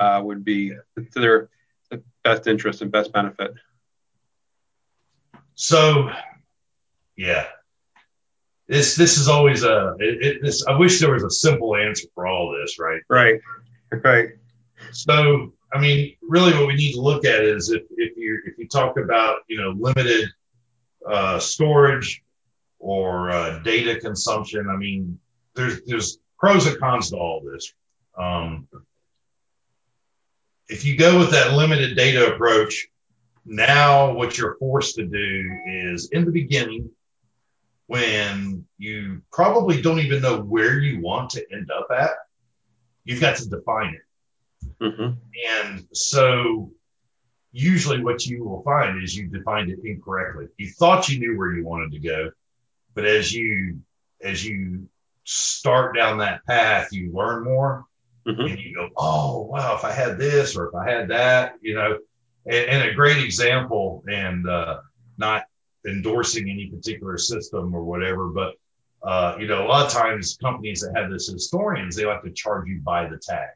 uh, 0.00 0.20
would 0.24 0.44
be 0.44 0.70
to 0.70 1.20
their 1.20 1.50
best 2.26 2.46
interest 2.46 2.82
and 2.82 2.90
best 2.90 3.12
benefit. 3.12 3.52
So, 5.54 6.10
yeah, 7.16 7.46
this 8.68 8.96
this 8.96 9.16
is 9.18 9.28
always 9.28 9.62
a 9.62 9.94
it, 9.98 10.22
it, 10.26 10.42
this. 10.42 10.66
I 10.66 10.76
wish 10.76 11.00
there 11.00 11.12
was 11.12 11.22
a 11.22 11.30
simple 11.30 11.76
answer 11.76 12.08
for 12.14 12.26
all 12.26 12.56
this, 12.58 12.78
right? 12.78 13.00
Right, 13.08 13.40
right. 13.92 14.30
So 14.92 15.52
I 15.72 15.80
mean, 15.80 16.16
really, 16.20 16.52
what 16.52 16.66
we 16.66 16.74
need 16.74 16.94
to 16.94 17.00
look 17.00 17.24
at 17.24 17.42
is 17.44 17.70
if, 17.70 17.82
if 17.96 18.16
you 18.16 18.42
if 18.46 18.58
you 18.58 18.68
talk 18.68 18.98
about 18.98 19.38
you 19.48 19.58
know 19.60 19.70
limited 19.70 20.28
uh, 21.08 21.38
storage 21.38 22.22
or 22.78 23.30
uh, 23.30 23.60
data 23.60 24.00
consumption. 24.00 24.68
I 24.68 24.76
mean, 24.76 25.18
there's 25.54 25.82
there's 25.86 26.18
pros 26.38 26.66
and 26.66 26.78
cons 26.78 27.10
to 27.10 27.16
all 27.16 27.40
this. 27.40 27.72
Um, 28.18 28.68
if 30.68 30.84
you 30.84 30.96
go 30.96 31.18
with 31.18 31.30
that 31.30 31.52
limited 31.52 31.96
data 31.96 32.34
approach, 32.34 32.88
now 33.44 34.12
what 34.12 34.36
you're 34.36 34.56
forced 34.58 34.96
to 34.96 35.06
do 35.06 35.50
is 35.66 36.10
in 36.10 36.24
the 36.24 36.32
beginning, 36.32 36.90
when 37.86 38.66
you 38.78 39.22
probably 39.32 39.80
don't 39.80 40.00
even 40.00 40.22
know 40.22 40.40
where 40.40 40.78
you 40.78 41.00
want 41.00 41.30
to 41.30 41.44
end 41.52 41.70
up 41.70 41.86
at, 41.96 42.10
you've 43.04 43.20
got 43.20 43.36
to 43.36 43.48
define 43.48 43.94
it. 43.94 44.02
Mm-hmm. 44.82 45.12
And 45.48 45.86
so 45.92 46.72
usually 47.52 48.02
what 48.02 48.26
you 48.26 48.44
will 48.44 48.62
find 48.62 49.02
is 49.02 49.16
you 49.16 49.28
defined 49.28 49.70
it 49.70 49.78
incorrectly. 49.84 50.48
You 50.58 50.70
thought 50.70 51.08
you 51.08 51.20
knew 51.20 51.38
where 51.38 51.54
you 51.54 51.64
wanted 51.64 51.92
to 51.92 52.00
go, 52.00 52.30
but 52.94 53.04
as 53.04 53.32
you 53.32 53.80
as 54.20 54.44
you 54.44 54.88
start 55.24 55.94
down 55.94 56.18
that 56.18 56.44
path, 56.46 56.92
you 56.92 57.12
learn 57.12 57.44
more 57.44 57.84
mm-hmm. 58.26 58.40
and 58.40 58.58
you 58.58 58.74
go, 58.74 58.88
oh 58.96 59.42
wow, 59.42 59.76
if 59.76 59.84
I 59.84 59.92
had 59.92 60.18
this 60.18 60.56
or 60.56 60.68
if 60.68 60.74
I 60.74 60.90
had 60.90 61.08
that, 61.08 61.54
you 61.60 61.74
know. 61.74 61.98
And, 62.46 62.70
and 62.70 62.90
a 62.90 62.94
great 62.94 63.22
example, 63.22 64.04
and 64.06 64.48
uh, 64.48 64.78
not 65.18 65.44
endorsing 65.86 66.48
any 66.48 66.66
particular 66.66 67.18
system 67.18 67.74
or 67.74 67.82
whatever, 67.82 68.28
but 68.28 68.54
uh, 69.02 69.36
you 69.38 69.46
know, 69.46 69.64
a 69.64 69.68
lot 69.68 69.86
of 69.86 69.92
times 69.92 70.36
companies 70.40 70.80
that 70.80 70.92
have 70.96 71.10
this 71.10 71.28
historians, 71.28 71.96
they 71.96 72.06
like 72.06 72.22
to 72.22 72.30
charge 72.30 72.68
you 72.68 72.80
by 72.80 73.08
the 73.08 73.18
tag 73.18 73.48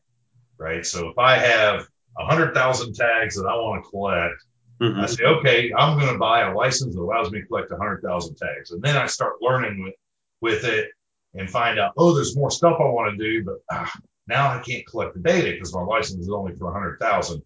right? 0.60 0.86
So 0.86 1.08
if 1.08 1.18
I 1.18 1.38
have 1.38 1.86
a 2.18 2.24
hundred 2.24 2.54
thousand 2.54 2.94
tags 2.94 3.34
that 3.36 3.46
I 3.46 3.56
want 3.56 3.82
to 3.82 3.90
collect, 3.90 4.44
mm-hmm. 4.80 5.00
I 5.00 5.06
say, 5.06 5.24
okay, 5.24 5.72
I'm 5.76 5.98
going 5.98 6.12
to 6.12 6.18
buy 6.18 6.42
a 6.42 6.54
license 6.54 6.94
that 6.94 7.00
allows 7.00 7.32
me 7.32 7.40
to 7.40 7.46
collect 7.46 7.72
a 7.72 7.76
hundred 7.76 8.02
thousand 8.02 8.36
tags, 8.36 8.70
and 8.70 8.82
then 8.82 8.96
I 8.96 9.06
start 9.06 9.34
learning 9.40 9.82
with 9.82 9.94
with 10.42 10.64
it 10.64 10.90
and 11.34 11.48
find 11.48 11.78
out, 11.78 11.92
oh, 11.96 12.14
there's 12.14 12.36
more 12.36 12.50
stuff 12.50 12.76
I 12.78 12.84
want 12.84 13.18
to 13.18 13.24
do, 13.24 13.44
but 13.44 13.56
ah, 13.70 13.92
now 14.30 14.50
I 14.50 14.62
can't 14.62 14.86
collect 14.86 15.14
the 15.14 15.20
data 15.20 15.50
because 15.50 15.74
my 15.74 15.82
license 15.82 16.22
is 16.22 16.30
only 16.30 16.54
for 16.56 16.70
a 16.70 16.72
hundred 16.72 16.98
thousand. 16.98 17.42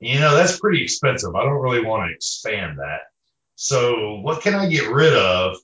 You 0.00 0.20
know, 0.20 0.34
that's 0.34 0.58
pretty 0.58 0.82
expensive. 0.82 1.34
I 1.34 1.44
don't 1.44 1.62
really 1.62 1.84
want 1.84 2.08
to 2.08 2.14
expand 2.14 2.78
that. 2.78 3.00
So 3.54 4.20
what 4.20 4.42
can 4.42 4.54
I 4.54 4.68
get 4.68 4.90
rid 4.90 5.14
of 5.14 5.56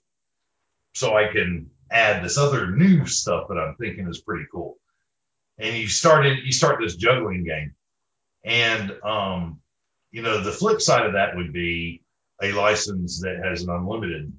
so 0.95 1.17
I 1.17 1.29
can 1.33 1.71
add 1.91 2.25
this 2.25 2.39
other 2.39 2.71
new 2.71 3.07
stuff 3.07 3.49
that 3.49 3.59
I'm 3.59 3.77
thinking 3.77 4.09
is 4.09 4.21
pretty 4.21 4.47
cool? 4.53 4.79
and 5.59 5.77
you 5.77 5.89
started 5.89 6.45
you 6.45 6.53
start 6.53 6.81
this 6.81 6.97
juggling 6.97 7.45
game 7.45 7.75
and 8.45 8.93
um, 9.05 9.61
you 10.11 10.23
know 10.23 10.43
the 10.43 10.53
flip 10.53 10.81
side 10.81 11.07
of 11.07 11.15
that 11.15 11.37
would 11.37 11.53
be 11.53 12.03
a 12.43 12.53
license 12.53 13.23
that 13.23 13.41
has 13.43 13.63
an 13.63 13.71
unlimited 13.71 14.33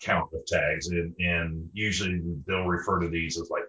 count 0.00 0.30
of 0.32 0.44
tags 0.46 0.88
and, 0.88 1.14
and 1.18 1.68
usually 1.72 2.20
they'll 2.46 2.66
refer 2.66 3.00
to 3.00 3.08
these 3.08 3.40
as 3.40 3.50
like 3.50 3.64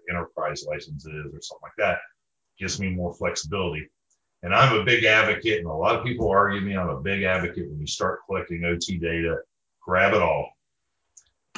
licenses 0.67 1.33
or 1.33 1.41
something 1.41 1.63
like 1.63 1.72
that 1.77 2.00
gives 2.60 2.79
me 2.79 2.89
more 2.89 3.13
flexibility. 3.13 3.89
And 4.41 4.53
i'm 4.53 4.79
a 4.79 4.83
big 4.83 5.05
advocate 5.05 5.60
and 5.60 5.67
a 5.67 5.74
lot 5.74 5.95
of 5.95 6.05
people 6.05 6.29
argue 6.29 6.62
me 6.62 6.75
i'm 6.75 6.89
a 6.89 7.00
big 7.00 7.24
advocate 7.24 7.69
when 7.69 7.79
you 7.79 7.88
start 7.88 8.19
collecting 8.25 8.62
ot 8.62 9.00
data 9.00 9.38
grab 9.81 10.13
it 10.13 10.22
all 10.22 10.50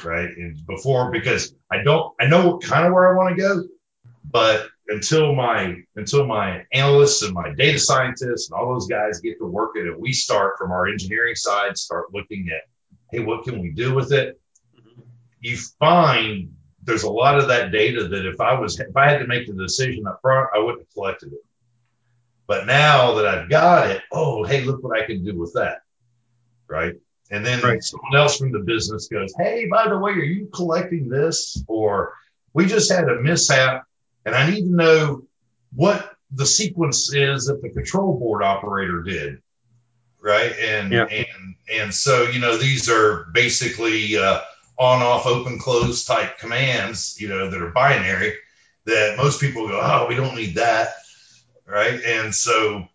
right? 0.04 0.28
And 0.36 0.64
before 0.66 1.10
because 1.10 1.52
i 1.70 1.82
don't 1.82 2.14
i 2.20 2.26
know 2.26 2.58
kind 2.58 2.86
of 2.86 2.92
where 2.92 3.12
i 3.12 3.16
want 3.16 3.36
to 3.36 3.42
go 3.42 3.64
but 4.30 4.68
until 4.88 5.34
my 5.34 5.78
until 5.96 6.26
my 6.26 6.64
analysts 6.72 7.22
and 7.22 7.34
my 7.34 7.52
data 7.54 7.78
scientists 7.78 8.50
and 8.50 8.58
all 8.58 8.72
those 8.72 8.86
guys 8.86 9.20
get 9.20 9.38
to 9.38 9.46
work 9.46 9.72
it 9.74 9.88
and 9.88 10.00
we 10.00 10.12
start 10.12 10.54
from 10.56 10.70
our 10.70 10.86
engineering 10.86 11.34
side 11.34 11.76
start 11.76 12.14
looking 12.14 12.50
at 12.54 12.62
hey 13.10 13.20
what 13.20 13.44
can 13.44 13.60
we 13.60 13.70
do 13.70 13.94
with 13.94 14.12
it? 14.12 14.40
Mm-hmm. 14.78 15.02
You 15.40 15.56
find 15.56 16.55
there's 16.86 17.02
a 17.02 17.10
lot 17.10 17.38
of 17.38 17.48
that 17.48 17.70
data 17.70 18.08
that 18.08 18.26
if 18.26 18.40
i 18.40 18.58
was 18.58 18.78
if 18.80 18.96
i 18.96 19.08
had 19.08 19.18
to 19.18 19.26
make 19.26 19.46
the 19.46 19.52
decision 19.52 20.06
up 20.06 20.20
front 20.22 20.48
i 20.54 20.58
wouldn't 20.58 20.80
have 20.80 20.92
collected 20.94 21.32
it 21.32 21.44
but 22.46 22.66
now 22.66 23.14
that 23.14 23.26
i've 23.26 23.50
got 23.50 23.90
it 23.90 24.02
oh 24.12 24.44
hey 24.44 24.62
look 24.62 24.82
what 24.82 24.98
i 24.98 25.04
can 25.04 25.24
do 25.24 25.38
with 25.38 25.52
that 25.54 25.82
right 26.68 26.94
and 27.30 27.44
then 27.44 27.60
right. 27.60 27.82
someone 27.82 28.16
else 28.16 28.38
from 28.38 28.52
the 28.52 28.60
business 28.60 29.08
goes 29.08 29.34
hey 29.38 29.66
by 29.70 29.88
the 29.88 29.98
way 29.98 30.12
are 30.12 30.16
you 30.16 30.48
collecting 30.54 31.08
this 31.08 31.62
or 31.66 32.14
we 32.52 32.64
just 32.64 32.90
had 32.90 33.08
a 33.08 33.20
mishap 33.20 33.86
and 34.26 34.34
I 34.34 34.50
need 34.50 34.62
to 34.62 34.74
know 34.74 35.22
what 35.74 36.12
the 36.32 36.44
sequence 36.44 37.14
is 37.14 37.46
that 37.46 37.62
the 37.62 37.70
control 37.70 38.18
board 38.18 38.42
operator 38.42 39.02
did, 39.02 39.40
right? 40.20 40.52
And 40.58 40.92
yeah. 40.92 41.04
and 41.04 41.54
and 41.72 41.94
so 41.94 42.24
you 42.24 42.40
know 42.40 42.56
these 42.56 42.90
are 42.90 43.28
basically 43.32 44.18
uh, 44.18 44.40
on 44.78 45.02
off 45.02 45.26
open 45.26 45.58
close 45.58 46.04
type 46.04 46.38
commands, 46.38 47.16
you 47.20 47.28
know, 47.28 47.50
that 47.50 47.62
are 47.62 47.70
binary 47.70 48.34
that 48.84 49.16
most 49.16 49.40
people 49.40 49.68
go, 49.68 49.80
oh, 49.82 50.06
we 50.08 50.14
don't 50.14 50.36
need 50.36 50.56
that, 50.56 50.94
right? 51.66 52.00
And 52.04 52.34
so 52.34 52.86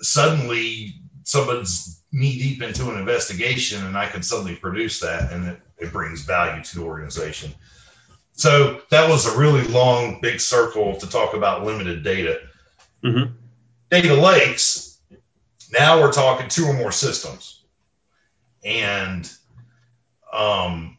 suddenly 0.00 0.94
someone's 1.24 2.02
knee 2.10 2.38
deep 2.38 2.62
into 2.62 2.90
an 2.90 2.98
investigation, 2.98 3.84
and 3.84 3.96
I 3.96 4.06
can 4.06 4.22
suddenly 4.22 4.56
produce 4.56 5.00
that, 5.00 5.32
and 5.32 5.46
it, 5.46 5.60
it 5.78 5.92
brings 5.92 6.22
value 6.22 6.64
to 6.64 6.78
the 6.78 6.84
organization. 6.84 7.52
So 8.32 8.80
that 8.90 9.10
was 9.10 9.26
a 9.26 9.38
really 9.38 9.64
long, 9.64 10.20
big 10.22 10.40
circle 10.40 10.96
to 10.96 11.06
talk 11.08 11.34
about 11.34 11.64
limited 11.64 12.02
data. 12.02 12.40
Mm-hmm. 13.04 13.34
Data 13.90 14.14
lakes, 14.14 14.98
now 15.72 16.00
we're 16.00 16.12
talking 16.12 16.48
two 16.48 16.64
or 16.64 16.72
more 16.72 16.92
systems. 16.92 17.62
And, 18.64 19.30
um, 20.32 20.96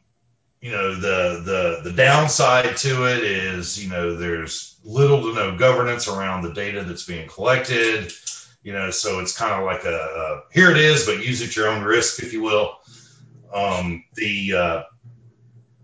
you 0.61 0.71
know, 0.71 0.93
the, 0.93 1.41
the, 1.43 1.89
the 1.89 1.95
downside 1.95 2.77
to 2.77 3.05
it 3.11 3.23
is, 3.23 3.83
you 3.83 3.89
know, 3.89 4.15
there's 4.15 4.77
little 4.83 5.23
to 5.23 5.33
no 5.33 5.57
governance 5.57 6.07
around 6.07 6.43
the 6.43 6.53
data 6.53 6.83
that's 6.83 7.05
being 7.05 7.27
collected. 7.27 8.11
You 8.63 8.73
know, 8.73 8.91
so 8.91 9.19
it's 9.21 9.35
kind 9.35 9.53
of 9.53 9.65
like 9.65 9.85
a, 9.85 9.89
a 9.89 10.43
here 10.53 10.69
it 10.69 10.77
is, 10.77 11.07
but 11.07 11.25
use 11.25 11.41
it 11.41 11.49
at 11.49 11.55
your 11.55 11.69
own 11.69 11.83
risk, 11.83 12.21
if 12.21 12.31
you 12.31 12.43
will. 12.43 12.77
Um, 13.51 14.03
the, 14.13 14.53
uh, 14.53 14.83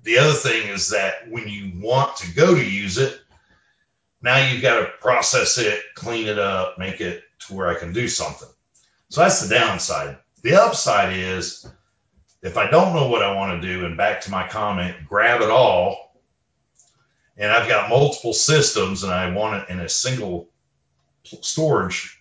the 0.04 0.20
other 0.20 0.34
thing 0.34 0.70
is 0.70 0.90
that 0.90 1.28
when 1.28 1.48
you 1.48 1.72
want 1.82 2.18
to 2.18 2.34
go 2.36 2.54
to 2.54 2.64
use 2.64 3.00
it, 3.00 3.20
now 4.22 4.38
you've 4.48 4.62
got 4.62 4.80
to 4.80 4.92
process 5.02 5.58
it, 5.58 5.82
clean 5.96 6.28
it 6.28 6.38
up, 6.38 6.78
make 6.78 7.02
it 7.02 7.24
to 7.48 7.56
where 7.56 7.68
I 7.68 7.80
can 7.80 7.94
do 7.94 8.08
something. 8.08 8.48
So 9.10 9.22
that's 9.22 9.42
the 9.42 9.56
downside. 9.56 10.18
The 10.44 10.62
upside 10.62 11.18
is 11.18 11.68
if 12.42 12.58
I 12.58 12.70
don't 12.70 12.94
know 12.96 13.08
what 13.10 13.24
I 13.24 13.36
want 13.36 13.62
to 13.62 13.68
do, 13.68 13.86
and 13.86 13.98
back 13.98 14.22
to 14.22 14.32
my 14.32 14.48
comment, 14.48 14.96
grab 15.08 15.42
it 15.42 15.50
all, 15.50 16.08
and 17.38 17.52
I've 17.52 17.68
got 17.68 17.90
multiple 17.90 18.34
systems 18.34 19.04
and 19.04 19.12
I 19.12 19.32
want 19.32 19.64
it 19.64 19.70
in 19.70 19.80
a 19.80 19.90
single 19.90 20.50
storage 21.24 22.20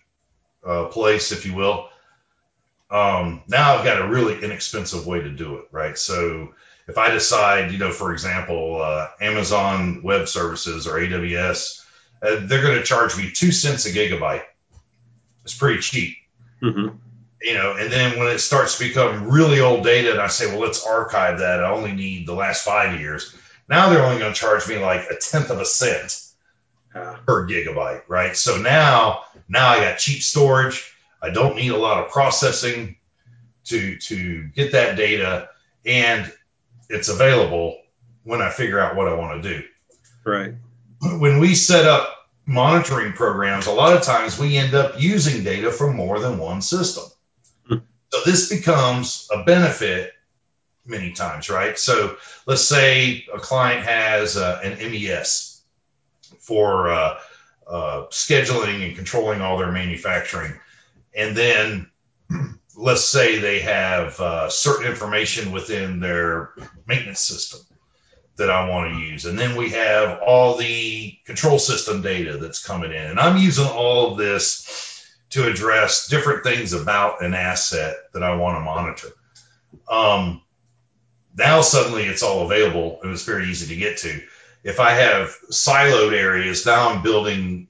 uh, 0.65 0.85
place, 0.85 1.31
if 1.31 1.45
you 1.45 1.55
will. 1.55 1.89
Um, 2.89 3.43
now 3.47 3.75
I've 3.75 3.85
got 3.85 4.01
a 4.01 4.07
really 4.07 4.41
inexpensive 4.43 5.05
way 5.05 5.21
to 5.21 5.29
do 5.29 5.57
it, 5.57 5.65
right? 5.71 5.97
So 5.97 6.53
if 6.87 6.97
I 6.97 7.09
decide, 7.09 7.71
you 7.71 7.79
know, 7.79 7.91
for 7.91 8.13
example, 8.13 8.81
uh, 8.81 9.09
Amazon 9.19 10.03
Web 10.03 10.27
Services 10.27 10.87
or 10.87 10.93
AWS, 10.93 11.83
uh, 12.21 12.37
they're 12.41 12.61
going 12.61 12.77
to 12.77 12.83
charge 12.83 13.17
me 13.17 13.31
two 13.31 13.51
cents 13.51 13.85
a 13.85 13.91
gigabyte. 13.91 14.43
It's 15.43 15.57
pretty 15.57 15.81
cheap. 15.81 16.17
Mm-hmm. 16.61 16.95
You 17.41 17.53
know, 17.53 17.75
and 17.77 17.91
then 17.91 18.17
when 18.17 18.27
it 18.27 18.39
starts 18.39 18.77
to 18.77 18.87
become 18.87 19.29
really 19.29 19.59
old 19.59 19.83
data, 19.83 20.11
and 20.11 20.19
I 20.19 20.27
say, 20.27 20.47
well, 20.47 20.59
let's 20.59 20.85
archive 20.85 21.39
that. 21.39 21.63
I 21.63 21.69
only 21.69 21.91
need 21.91 22.25
the 22.25 22.33
last 22.33 22.65
five 22.65 22.99
years. 22.99 23.35
Now 23.69 23.89
they're 23.89 24.03
only 24.03 24.19
going 24.19 24.33
to 24.33 24.39
charge 24.39 24.67
me 24.67 24.77
like 24.79 25.09
a 25.11 25.17
tenth 25.17 25.51
of 25.51 25.59
a 25.59 25.65
cent 25.65 26.19
uh-huh. 26.95 27.17
per 27.25 27.47
gigabyte, 27.47 28.03
right? 28.07 28.35
So 28.35 28.57
now, 28.57 29.23
now 29.47 29.69
I 29.69 29.79
got 29.79 29.99
cheap 29.99 30.23
storage. 30.23 30.91
I 31.21 31.29
don't 31.29 31.55
need 31.55 31.71
a 31.71 31.77
lot 31.77 32.03
of 32.03 32.11
processing 32.11 32.95
to 33.65 33.97
to 33.97 34.43
get 34.55 34.71
that 34.71 34.95
data, 34.95 35.49
and 35.85 36.31
it's 36.89 37.09
available 37.09 37.81
when 38.23 38.41
I 38.41 38.49
figure 38.49 38.79
out 38.79 38.95
what 38.95 39.07
I 39.07 39.13
want 39.13 39.43
to 39.43 39.49
do. 39.49 39.63
Right. 40.25 40.53
When 41.01 41.39
we 41.39 41.55
set 41.55 41.85
up 41.85 42.13
monitoring 42.45 43.13
programs, 43.13 43.67
a 43.67 43.71
lot 43.71 43.95
of 43.95 44.03
times 44.03 44.39
we 44.39 44.57
end 44.57 44.73
up 44.73 44.99
using 44.99 45.43
data 45.43 45.71
from 45.71 45.95
more 45.95 46.19
than 46.19 46.37
one 46.37 46.61
system. 46.61 47.03
So 48.17 48.29
this 48.29 48.49
becomes 48.49 49.27
a 49.31 49.43
benefit 49.43 50.13
many 50.85 51.11
times, 51.11 51.49
right? 51.49 51.77
So 51.77 52.17
let's 52.45 52.63
say 52.63 53.25
a 53.33 53.39
client 53.39 53.85
has 53.85 54.37
uh, 54.37 54.59
an 54.63 54.91
MES 54.91 55.61
for 56.39 56.89
uh, 56.89 57.19
uh, 57.67 58.05
scheduling 58.09 58.85
and 58.87 58.95
controlling 58.95 59.41
all 59.41 59.57
their 59.57 59.71
manufacturing. 59.71 60.53
And 61.15 61.35
then 61.35 61.91
let's 62.77 63.05
say 63.05 63.39
they 63.39 63.59
have 63.59 64.19
uh, 64.19 64.49
certain 64.49 64.87
information 64.87 65.51
within 65.51 65.99
their 65.99 66.53
maintenance 66.87 67.21
system 67.21 67.59
that 68.37 68.49
I 68.49 68.69
want 68.69 68.93
to 68.93 68.99
use. 68.99 69.25
And 69.25 69.37
then 69.37 69.55
we 69.55 69.71
have 69.71 70.19
all 70.21 70.57
the 70.57 71.17
control 71.25 71.59
system 71.59 72.01
data 72.01 72.37
that's 72.37 72.65
coming 72.65 72.91
in. 72.91 73.05
And 73.05 73.19
I'm 73.19 73.37
using 73.37 73.67
all 73.67 74.11
of 74.11 74.17
this 74.17 74.86
to 75.37 75.47
address 75.47 76.07
different 76.07 76.43
things 76.43 76.73
about 76.73 77.23
an 77.23 77.35
asset 77.35 77.95
that 78.13 78.23
I 78.23 78.35
want 78.35 78.57
to 78.57 78.61
monitor. 78.61 79.09
Um, 79.87 80.41
now 81.37 81.61
suddenly 81.61 82.03
it's 82.05 82.23
all 82.23 82.43
available 82.45 82.99
and 83.03 83.11
it's 83.11 83.23
very 83.23 83.47
easy 83.47 83.67
to 83.67 83.79
get 83.79 83.97
to. 83.99 84.21
If 84.63 84.79
I 84.79 84.91
have 84.91 85.35
siloed 85.51 86.13
areas, 86.13 86.65
now 86.65 86.89
I'm 86.89 87.03
building 87.03 87.67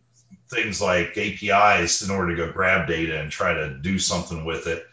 things 0.50 0.82
like 0.82 1.18
APIs 1.18 2.02
in 2.02 2.10
order 2.10 2.36
to 2.36 2.46
go 2.46 2.52
grab 2.54 2.88
data 2.88 3.20
and 3.20 3.30
try 3.30 3.54
to 3.54 3.78
do 3.78 4.00
something 4.00 4.46
with 4.46 4.68
it, 4.68 4.86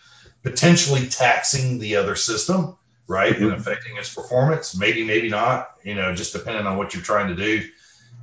potentially 0.42 1.06
taxing 1.06 1.78
the 1.78 1.96
other 1.96 2.16
system, 2.16 2.76
right, 3.06 3.34
mm-hmm. 3.34 3.44
and 3.44 3.52
affecting 3.52 3.96
its 3.96 4.12
performance. 4.12 4.76
Maybe, 4.76 5.04
maybe 5.04 5.28
not, 5.28 5.70
you 5.84 5.94
know, 5.94 6.12
just 6.12 6.32
depending 6.32 6.66
on 6.66 6.76
what 6.76 6.92
you're 6.92 7.04
trying 7.04 7.28
to 7.28 7.36
do, 7.36 7.62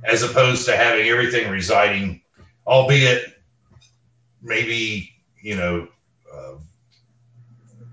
as 0.04 0.22
opposed 0.22 0.66
to 0.66 0.76
having 0.76 1.08
everything 1.08 1.50
residing, 1.50 2.20
albeit 2.66 3.31
maybe, 4.42 5.12
you 5.40 5.56
know, 5.56 5.88
uh, 6.32 6.54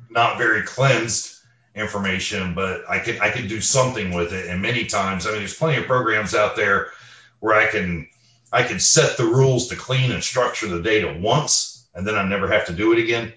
not 0.09 0.37
very 0.37 0.63
cleansed 0.63 1.35
information, 1.75 2.53
but 2.55 2.89
I 2.89 2.99
can 2.99 3.21
I 3.21 3.29
can 3.29 3.47
do 3.47 3.61
something 3.61 4.13
with 4.13 4.33
it. 4.33 4.49
And 4.49 4.61
many 4.61 4.85
times, 4.85 5.25
I 5.25 5.31
mean, 5.31 5.39
there's 5.39 5.55
plenty 5.55 5.77
of 5.77 5.85
programs 5.85 6.35
out 6.35 6.55
there 6.55 6.91
where 7.39 7.55
I 7.55 7.67
can 7.67 8.07
I 8.51 8.63
can 8.63 8.79
set 8.79 9.17
the 9.17 9.25
rules 9.25 9.67
to 9.67 9.75
clean 9.75 10.11
and 10.11 10.23
structure 10.23 10.67
the 10.67 10.81
data 10.81 11.17
once, 11.19 11.87
and 11.93 12.05
then 12.05 12.15
I 12.15 12.27
never 12.27 12.47
have 12.47 12.67
to 12.67 12.73
do 12.73 12.93
it 12.93 12.99
again. 12.99 13.33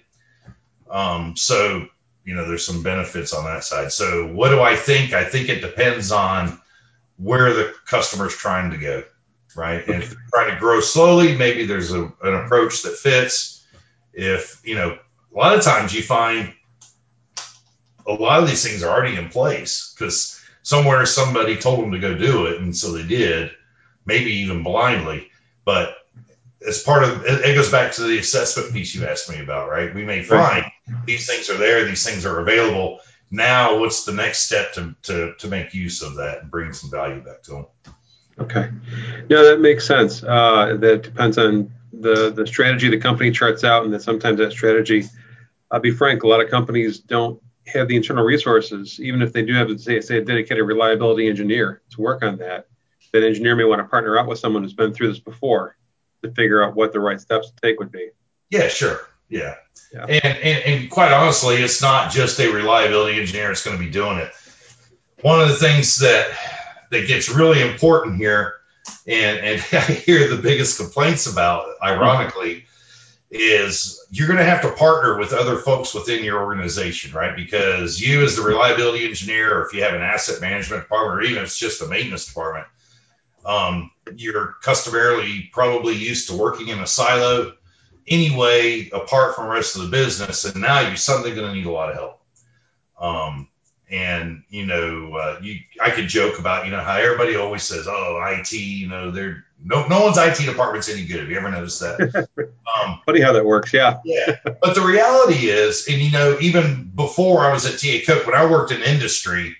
Um, 0.89 1.35
so 1.37 1.87
you 2.25 2.35
know, 2.35 2.47
there's 2.47 2.65
some 2.65 2.83
benefits 2.83 3.33
on 3.33 3.45
that 3.45 3.63
side. 3.63 3.91
So 3.91 4.27
what 4.27 4.49
do 4.49 4.61
I 4.61 4.75
think? 4.75 5.13
I 5.13 5.25
think 5.25 5.49
it 5.49 5.61
depends 5.61 6.11
on 6.11 6.59
where 7.17 7.53
the 7.53 7.73
customer's 7.85 8.35
trying 8.35 8.71
to 8.71 8.77
go, 8.77 9.03
right? 9.55 9.87
And 9.87 10.03
if 10.03 10.09
they're 10.09 10.27
trying 10.31 10.53
to 10.53 10.59
grow 10.59 10.79
slowly, 10.79 11.35
maybe 11.35 11.65
there's 11.65 11.91
a, 11.91 12.03
an 12.03 12.33
approach 12.33 12.83
that 12.83 12.97
fits. 12.97 13.65
If 14.13 14.61
you 14.63 14.75
know, 14.75 14.97
a 15.33 15.37
lot 15.37 15.57
of 15.57 15.63
times 15.63 15.93
you 15.93 16.03
find 16.03 16.53
a 18.05 18.13
lot 18.13 18.43
of 18.43 18.49
these 18.49 18.63
things 18.63 18.83
are 18.83 18.89
already 18.89 19.15
in 19.15 19.29
place 19.29 19.93
because 19.93 20.39
somewhere 20.61 21.05
somebody 21.05 21.57
told 21.57 21.79
them 21.81 21.91
to 21.91 21.99
go 21.99 22.15
do 22.15 22.47
it, 22.47 22.61
and 22.61 22.75
so 22.75 22.91
they 22.91 23.03
did, 23.03 23.51
maybe 24.05 24.31
even 24.37 24.63
blindly. 24.63 25.29
But 25.65 25.95
as 26.65 26.81
part 26.81 27.03
of 27.03 27.25
it, 27.25 27.55
goes 27.55 27.71
back 27.71 27.93
to 27.93 28.03
the 28.03 28.19
assessment 28.19 28.73
piece 28.73 28.95
you 28.95 29.05
asked 29.05 29.29
me 29.29 29.39
about, 29.39 29.69
right? 29.69 29.93
We 29.93 30.05
may 30.05 30.23
find 30.23 30.65
these 31.05 31.27
things 31.27 31.49
are 31.49 31.57
there, 31.57 31.85
these 31.85 32.05
things 32.05 32.25
are 32.25 32.39
available. 32.39 32.99
Now, 33.31 33.79
what's 33.79 34.05
the 34.05 34.13
next 34.13 34.45
step 34.45 34.73
to, 34.73 34.95
to, 35.03 35.33
to 35.39 35.47
make 35.47 35.73
use 35.73 36.01
of 36.01 36.15
that 36.15 36.41
and 36.43 36.51
bring 36.51 36.73
some 36.73 36.91
value 36.91 37.21
back 37.21 37.43
to 37.43 37.51
them? 37.51 37.65
Okay. 38.39 38.69
No, 39.29 39.45
that 39.45 39.59
makes 39.59 39.85
sense. 39.85 40.23
Uh, 40.23 40.77
that 40.79 41.03
depends 41.03 41.37
on 41.37 41.71
the, 41.91 42.31
the 42.31 42.47
strategy 42.47 42.89
the 42.89 42.97
company 42.97 43.31
charts 43.31 43.63
out, 43.63 43.85
and 43.85 43.93
that 43.93 44.01
sometimes 44.01 44.39
that 44.39 44.51
strategy, 44.51 45.05
I'll 45.69 45.79
be 45.79 45.91
frank, 45.91 46.23
a 46.23 46.27
lot 46.27 46.41
of 46.41 46.49
companies 46.49 46.99
don't 46.99 47.41
have 47.67 47.87
the 47.87 47.95
internal 47.95 48.25
resources, 48.25 48.99
even 48.99 49.21
if 49.21 49.31
they 49.31 49.43
do 49.43 49.53
have, 49.53 49.79
say, 49.79 50.01
say 50.01 50.17
a 50.17 50.21
dedicated 50.21 50.65
reliability 50.65 51.27
engineer 51.29 51.81
to 51.91 52.01
work 52.01 52.23
on 52.23 52.37
that, 52.37 52.67
that 53.13 53.23
engineer 53.23 53.55
may 53.55 53.63
want 53.63 53.79
to 53.79 53.85
partner 53.85 54.17
up 54.17 54.27
with 54.27 54.39
someone 54.39 54.63
who's 54.63 54.73
been 54.73 54.93
through 54.93 55.07
this 55.09 55.19
before 55.19 55.77
to 56.23 56.31
figure 56.31 56.63
out 56.63 56.75
what 56.75 56.91
the 56.91 56.99
right 56.99 57.21
steps 57.21 57.51
to 57.51 57.55
take 57.61 57.79
would 57.79 57.91
be. 57.91 58.09
Yeah, 58.49 58.67
sure. 58.67 58.99
Yeah. 59.29 59.55
yeah. 59.93 60.05
And, 60.05 60.25
and, 60.25 60.65
and 60.65 60.91
quite 60.91 61.11
honestly, 61.11 61.55
it's 61.55 61.81
not 61.81 62.11
just 62.11 62.39
a 62.39 62.51
reliability 62.51 63.19
engineer 63.19 63.47
that's 63.47 63.63
going 63.63 63.77
to 63.77 63.83
be 63.83 63.89
doing 63.89 64.17
it. 64.17 64.31
One 65.21 65.41
of 65.41 65.47
the 65.47 65.55
things 65.55 65.97
that 65.97 66.27
that 66.91 67.07
gets 67.07 67.29
really 67.29 67.61
important 67.61 68.17
here, 68.17 68.55
and, 69.07 69.39
and 69.39 69.65
I 69.71 69.81
hear 69.81 70.27
the 70.27 70.41
biggest 70.41 70.77
complaints 70.77 71.27
about, 71.27 71.67
ironically, 71.81 72.65
is 73.29 74.05
you're 74.11 74.27
going 74.27 74.37
to 74.37 74.45
have 74.45 74.61
to 74.61 74.71
partner 74.71 75.17
with 75.17 75.33
other 75.33 75.57
folks 75.57 75.93
within 75.95 76.23
your 76.23 76.43
organization, 76.43 77.13
right? 77.13 77.35
Because 77.35 77.99
you, 77.99 78.23
as 78.23 78.35
the 78.35 78.43
reliability 78.43 79.05
engineer, 79.05 79.57
or 79.57 79.65
if 79.65 79.73
you 79.73 79.83
have 79.83 79.95
an 79.95 80.01
asset 80.01 80.39
management 80.39 80.83
department, 80.83 81.19
or 81.19 81.21
even 81.23 81.37
if 81.37 81.45
it's 81.45 81.57
just 81.57 81.81
a 81.81 81.87
maintenance 81.87 82.27
department, 82.27 82.67
um, 83.43 83.89
you're 84.15 84.55
customarily 84.61 85.49
probably 85.51 85.95
used 85.95 86.29
to 86.29 86.37
working 86.37 86.67
in 86.67 86.79
a 86.79 86.87
silo 86.87 87.53
anyway, 88.07 88.89
apart 88.89 89.35
from 89.35 89.45
the 89.45 89.51
rest 89.51 89.75
of 89.75 89.83
the 89.83 89.89
business, 89.89 90.45
and 90.45 90.61
now 90.61 90.81
you're 90.81 90.95
suddenly 90.95 91.33
going 91.33 91.47
to 91.47 91.53
need 91.53 91.65
a 91.65 91.71
lot 91.71 91.89
of 91.89 91.95
help. 91.95 92.21
Um, 92.99 93.47
and 93.93 94.43
you 94.49 94.65
know, 94.65 95.13
uh, 95.13 95.39
you 95.43 95.59
I 95.79 95.91
could 95.91 96.07
joke 96.07 96.39
about 96.39 96.65
you 96.65 96.71
know 96.71 96.81
how 96.81 96.95
everybody 96.95 97.35
always 97.35 97.61
says, 97.61 97.87
"Oh, 97.87 98.19
IT," 98.25 98.51
you 98.51 98.87
know, 98.87 99.11
they're 99.11 99.45
no 99.63 99.85
no 99.85 100.01
one's 100.01 100.17
IT 100.17 100.43
department's 100.43 100.89
any 100.89 101.05
good. 101.05 101.19
Have 101.19 101.29
you 101.29 101.37
ever 101.37 101.51
noticed 101.51 101.79
that? 101.79 102.27
Um, 102.83 103.01
Funny 103.05 103.21
how 103.21 103.33
that 103.33 103.45
works, 103.45 103.71
yeah. 103.71 103.99
yeah, 104.03 104.37
but 104.43 104.73
the 104.73 104.81
reality 104.81 105.47
is, 105.47 105.87
and 105.87 106.01
you 106.01 106.11
know, 106.11 106.39
even 106.41 106.91
before 106.95 107.41
I 107.41 107.53
was 107.53 107.67
at 107.67 107.79
TA 107.79 108.03
Cook, 108.03 108.25
when 108.25 108.35
I 108.35 108.49
worked 108.49 108.71
in 108.71 108.81
industry, 108.81 109.55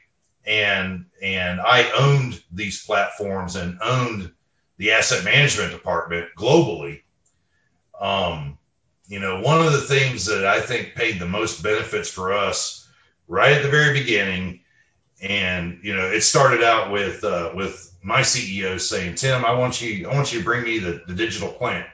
and 0.48 1.06
and 1.22 1.62
I 1.62 1.92
owned 1.96 2.42
these 2.52 2.84
platforms 2.84 3.56
and 3.56 3.78
owned 3.84 4.32
the 4.78 4.94
asset 4.94 5.24
management 5.24 5.74
department 5.74 6.30
globally. 6.36 7.04
Um, 8.02 8.58
you 9.08 9.20
know, 9.20 9.42
one 9.42 9.64
of 9.64 9.72
the 9.72 9.82
things 9.82 10.26
that 10.26 10.48
I 10.48 10.60
think 10.62 10.96
paid 10.96 11.20
the 11.20 11.28
most 11.28 11.62
benefits 11.62 12.10
for 12.10 12.34
us 12.34 12.83
right 13.28 13.54
at 13.54 13.64
the 13.64 13.70
very 13.70 13.94
beginning, 14.00 14.62
and 15.22 15.80
you 15.84 15.96
know, 15.96 16.08
it 16.08 16.22
started 16.22 16.64
out 16.64 16.92
with 16.92 17.24
uh, 17.24 17.52
with 17.56 17.92
my 18.02 18.22
CEO 18.22 18.80
saying, 18.80 19.16
"Tim, 19.16 19.46
I 19.46 19.54
want 19.54 19.82
you, 19.82 20.08
I 20.08 20.14
want 20.14 20.34
you 20.34 20.40
to 20.40 20.46
bring 20.46 20.64
me 20.64 20.80
the, 20.80 21.02
the 21.08 21.14
digital 21.14 21.50
plant." 21.50 21.88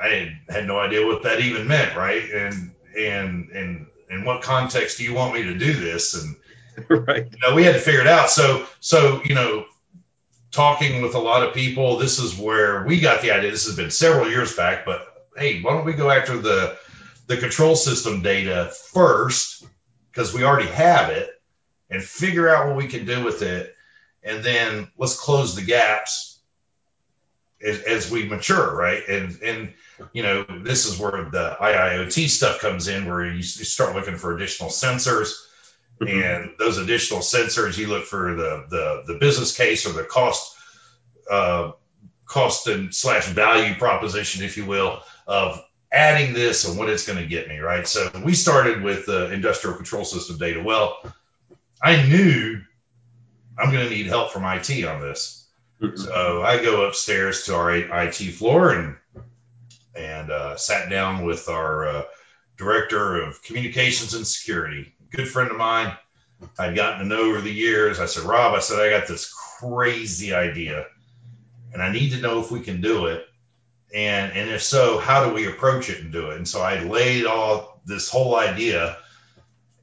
I 0.00 0.08
had, 0.08 0.38
had 0.48 0.66
no 0.66 0.78
idea 0.78 1.06
what 1.06 1.22
that 1.22 1.40
even 1.40 1.66
meant, 1.66 1.96
right? 1.96 2.22
And 2.30 2.72
and 2.96 3.50
and 3.50 3.86
in 4.10 4.24
what 4.24 4.42
context 4.42 4.98
do 4.98 5.04
you 5.04 5.14
want 5.14 5.34
me 5.34 5.44
to 5.44 5.58
do 5.58 5.72
this? 5.72 6.14
And 6.14 6.36
right. 6.88 7.26
You 7.30 7.38
know, 7.42 7.54
we 7.54 7.64
had 7.64 7.74
to 7.74 7.80
figure 7.80 8.00
it 8.00 8.06
out. 8.06 8.30
So, 8.30 8.66
so 8.80 9.22
you 9.24 9.34
know, 9.34 9.64
talking 10.50 11.02
with 11.02 11.14
a 11.14 11.18
lot 11.18 11.46
of 11.46 11.54
people, 11.54 11.98
this 11.98 12.18
is 12.18 12.36
where 12.36 12.84
we 12.84 13.00
got 13.00 13.22
the 13.22 13.32
idea. 13.32 13.50
This 13.50 13.66
has 13.66 13.76
been 13.76 13.90
several 13.90 14.28
years 14.28 14.54
back, 14.54 14.84
but 14.84 15.06
hey, 15.36 15.62
why 15.62 15.72
don't 15.72 15.84
we 15.84 15.92
go 15.92 16.10
after 16.10 16.36
the 16.36 16.76
the 17.26 17.36
control 17.36 17.76
system 17.76 18.22
data 18.22 18.72
first 18.92 19.66
because 20.10 20.32
we 20.32 20.44
already 20.44 20.68
have 20.68 21.10
it 21.10 21.30
and 21.90 22.02
figure 22.02 22.48
out 22.48 22.68
what 22.68 22.76
we 22.76 22.86
can 22.86 23.04
do 23.04 23.24
with 23.24 23.42
it, 23.42 23.74
and 24.22 24.44
then 24.44 24.88
let's 24.96 25.18
close 25.18 25.54
the 25.54 25.62
gaps 25.62 26.38
as, 27.62 27.80
as 27.82 28.10
we 28.10 28.24
mature, 28.24 28.74
right? 28.74 29.02
And 29.08 29.38
and 29.42 29.74
you 30.12 30.22
know, 30.22 30.44
this 30.62 30.86
is 30.86 30.98
where 30.98 31.28
the 31.30 31.56
IIoT 31.60 32.28
stuff 32.28 32.60
comes 32.60 32.88
in, 32.88 33.06
where 33.06 33.24
you, 33.24 33.42
start 33.42 33.94
looking 33.94 34.16
for 34.16 34.34
additional 34.34 34.70
sensors 34.70 35.34
Mm-hmm. 36.00 36.22
And 36.22 36.50
those 36.58 36.78
additional 36.78 37.20
sensors, 37.20 37.78
you 37.78 37.86
look 37.86 38.04
for 38.04 38.34
the 38.34 38.64
the, 38.68 39.12
the 39.12 39.18
business 39.18 39.56
case 39.56 39.86
or 39.86 39.92
the 39.92 40.04
cost 40.04 40.56
uh, 41.30 41.72
cost 42.26 42.66
and 42.66 42.94
slash 42.94 43.26
value 43.26 43.74
proposition, 43.76 44.42
if 44.42 44.56
you 44.56 44.64
will, 44.66 45.00
of 45.26 45.64
adding 45.94 46.34
this 46.34 46.66
and 46.66 46.78
what 46.78 46.90
it's 46.90 47.06
going 47.06 47.18
to 47.18 47.26
get 47.26 47.48
me, 47.48 47.58
right? 47.58 47.86
So 47.86 48.10
we 48.24 48.34
started 48.34 48.82
with 48.82 49.06
the 49.06 49.32
industrial 49.32 49.76
control 49.76 50.04
system 50.04 50.38
data. 50.38 50.62
Well, 50.62 50.98
I 51.82 52.04
knew 52.06 52.60
I'm 53.56 53.72
going 53.72 53.88
to 53.88 53.94
need 53.94 54.06
help 54.06 54.32
from 54.32 54.44
IT 54.44 54.84
on 54.84 55.00
this. 55.00 55.46
Mm-hmm. 55.80 55.96
So 55.96 56.42
I 56.42 56.62
go 56.62 56.86
upstairs 56.86 57.44
to 57.44 57.54
our 57.54 57.74
IT 57.74 58.16
floor 58.34 58.70
and 58.70 58.96
and 59.96 60.30
uh, 60.30 60.56
sat 60.56 60.90
down 60.90 61.24
with 61.24 61.48
our 61.48 61.86
uh, 61.86 62.02
director 62.56 63.22
of 63.22 63.42
communications 63.42 64.14
and 64.14 64.26
security, 64.26 64.92
good 65.10 65.28
friend 65.28 65.52
of 65.52 65.56
mine. 65.56 65.96
I'd 66.58 66.74
gotten 66.74 66.98
to 66.98 67.04
know 67.04 67.30
over 67.30 67.40
the 67.40 67.52
years. 67.52 68.00
I 68.00 68.06
said, 68.06 68.24
Rob, 68.24 68.54
I 68.54 68.58
said, 68.58 68.80
I 68.80 68.90
got 68.90 69.06
this 69.06 69.32
crazy 69.32 70.34
idea 70.34 70.86
and 71.74 71.82
I 71.82 71.92
need 71.92 72.10
to 72.10 72.20
know 72.20 72.40
if 72.40 72.50
we 72.50 72.60
can 72.60 72.80
do 72.80 73.06
it. 73.06 73.26
And, 73.94 74.32
and 74.32 74.50
if 74.50 74.62
so, 74.62 74.98
how 74.98 75.24
do 75.24 75.34
we 75.34 75.46
approach 75.46 75.88
it 75.88 76.00
and 76.00 76.12
do 76.12 76.30
it? 76.30 76.36
And 76.36 76.48
so 76.48 76.60
I 76.60 76.80
laid 76.80 77.26
all 77.26 77.80
this 77.86 78.10
whole 78.10 78.34
idea 78.34 78.98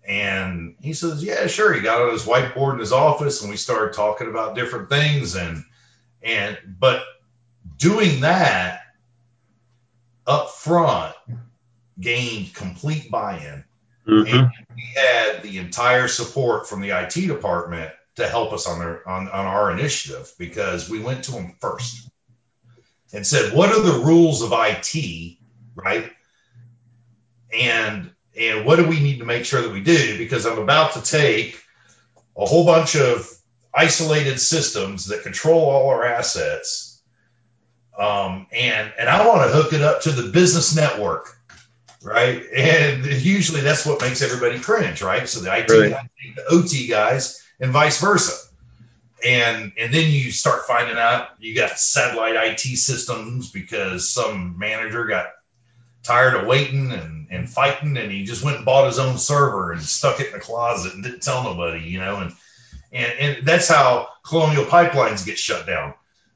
and 0.05 0.75
he 0.81 0.91
says, 0.93 1.23
yeah, 1.23 1.47
sure. 1.47 1.73
He 1.73 1.79
got 1.81 2.01
on 2.01 2.11
his 2.11 2.25
whiteboard 2.25 2.73
in 2.73 2.79
his 2.79 2.91
office 2.91 3.41
and 3.41 3.49
we 3.49 3.55
started 3.55 3.93
talking 3.93 4.27
about 4.27 4.55
different 4.55 4.89
things. 4.89 5.35
And, 5.35 5.63
and, 6.21 6.57
but 6.79 7.03
doing 7.77 8.21
that 8.21 8.81
up 10.27 10.51
front 10.51 11.15
gained 11.97 12.53
complete 12.53 13.09
buy-in. 13.09 13.63
Mm-hmm. 14.05 14.35
And 14.35 14.51
we 14.75 14.83
had 14.93 15.43
the 15.43 15.59
entire 15.59 16.09
support 16.09 16.67
from 16.67 16.81
the 16.81 16.89
IT 16.89 17.13
department 17.13 17.91
to 18.15 18.27
help 18.27 18.51
us 18.51 18.67
on 18.67 18.79
their 18.79 19.07
on, 19.07 19.29
on 19.29 19.45
our 19.45 19.71
initiative 19.71 20.33
because 20.37 20.89
we 20.89 20.99
went 20.99 21.23
to 21.25 21.31
them 21.31 21.55
first 21.61 22.10
and 23.13 23.25
said, 23.25 23.53
what 23.53 23.71
are 23.71 23.81
the 23.81 24.03
rules 24.03 24.41
of 24.41 24.53
IT, 24.53 25.37
right? 25.75 26.11
And 27.53 28.11
and 28.39 28.65
what 28.65 28.77
do 28.77 28.87
we 28.87 28.99
need 28.99 29.19
to 29.19 29.25
make 29.25 29.45
sure 29.45 29.61
that 29.61 29.71
we 29.71 29.81
do? 29.81 30.17
Because 30.17 30.45
I'm 30.45 30.57
about 30.57 30.93
to 30.93 31.01
take 31.01 31.61
a 32.37 32.45
whole 32.45 32.65
bunch 32.65 32.95
of 32.95 33.29
isolated 33.73 34.39
systems 34.39 35.07
that 35.07 35.23
control 35.23 35.69
all 35.69 35.89
our 35.89 36.05
assets, 36.05 37.01
um, 37.97 38.47
and 38.51 38.93
and 38.97 39.09
I 39.09 39.27
want 39.27 39.49
to 39.49 39.55
hook 39.55 39.73
it 39.73 39.81
up 39.81 40.01
to 40.03 40.11
the 40.11 40.31
business 40.31 40.75
network, 40.75 41.37
right? 42.01 42.41
And 42.55 43.05
usually 43.05 43.61
that's 43.61 43.85
what 43.85 44.01
makes 44.01 44.21
everybody 44.21 44.59
cringe, 44.59 45.01
right? 45.01 45.27
So 45.27 45.41
the 45.41 45.55
IT 45.55 45.69
right. 45.69 46.09
the 46.35 46.45
OT 46.49 46.87
guys, 46.87 47.45
and 47.59 47.71
vice 47.71 47.99
versa. 47.99 48.50
And 49.23 49.73
and 49.77 49.93
then 49.93 50.11
you 50.11 50.31
start 50.31 50.65
finding 50.65 50.97
out 50.97 51.29
you 51.39 51.55
got 51.55 51.77
satellite 51.79 52.35
IT 52.35 52.77
systems 52.77 53.51
because 53.51 54.09
some 54.09 54.57
manager 54.57 55.05
got 55.05 55.27
tired 56.03 56.35
of 56.35 56.47
waiting 56.47 56.91
and, 56.91 57.27
and 57.29 57.49
fighting 57.49 57.97
and 57.97 58.11
he 58.11 58.23
just 58.23 58.43
went 58.43 58.57
and 58.57 58.65
bought 58.65 58.87
his 58.87 58.99
own 58.99 59.17
server 59.17 59.71
and 59.71 59.81
stuck 59.81 60.19
it 60.19 60.27
in 60.27 60.33
the 60.33 60.39
closet 60.39 60.93
and 60.95 61.03
didn't 61.03 61.21
tell 61.21 61.43
nobody, 61.43 61.81
you 61.81 61.99
know, 61.99 62.17
and 62.17 62.33
and, 62.91 63.19
and 63.19 63.47
that's 63.47 63.67
how 63.67 64.09
colonial 64.23 64.65
pipelines 64.65 65.25
get 65.25 65.37
shut 65.37 65.65
down, 65.65 65.93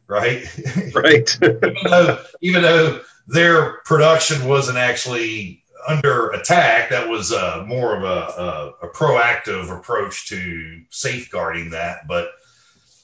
right? 0.07 0.45
Right. 0.93 1.37
even 1.41 1.75
though 1.89 2.23
even 2.41 2.61
though 2.61 3.01
their 3.27 3.77
production 3.85 4.47
wasn't 4.47 4.77
actually 4.77 5.63
under 5.87 6.29
attack, 6.29 6.89
that 6.89 7.09
was 7.09 7.31
uh, 7.31 7.63
more 7.65 7.95
of 7.95 8.03
a, 8.03 8.07
a, 8.07 8.87
a, 8.87 8.89
proactive 8.89 9.75
approach 9.75 10.29
to 10.29 10.81
safeguarding 10.89 11.71
that. 11.71 12.07
But, 12.07 12.29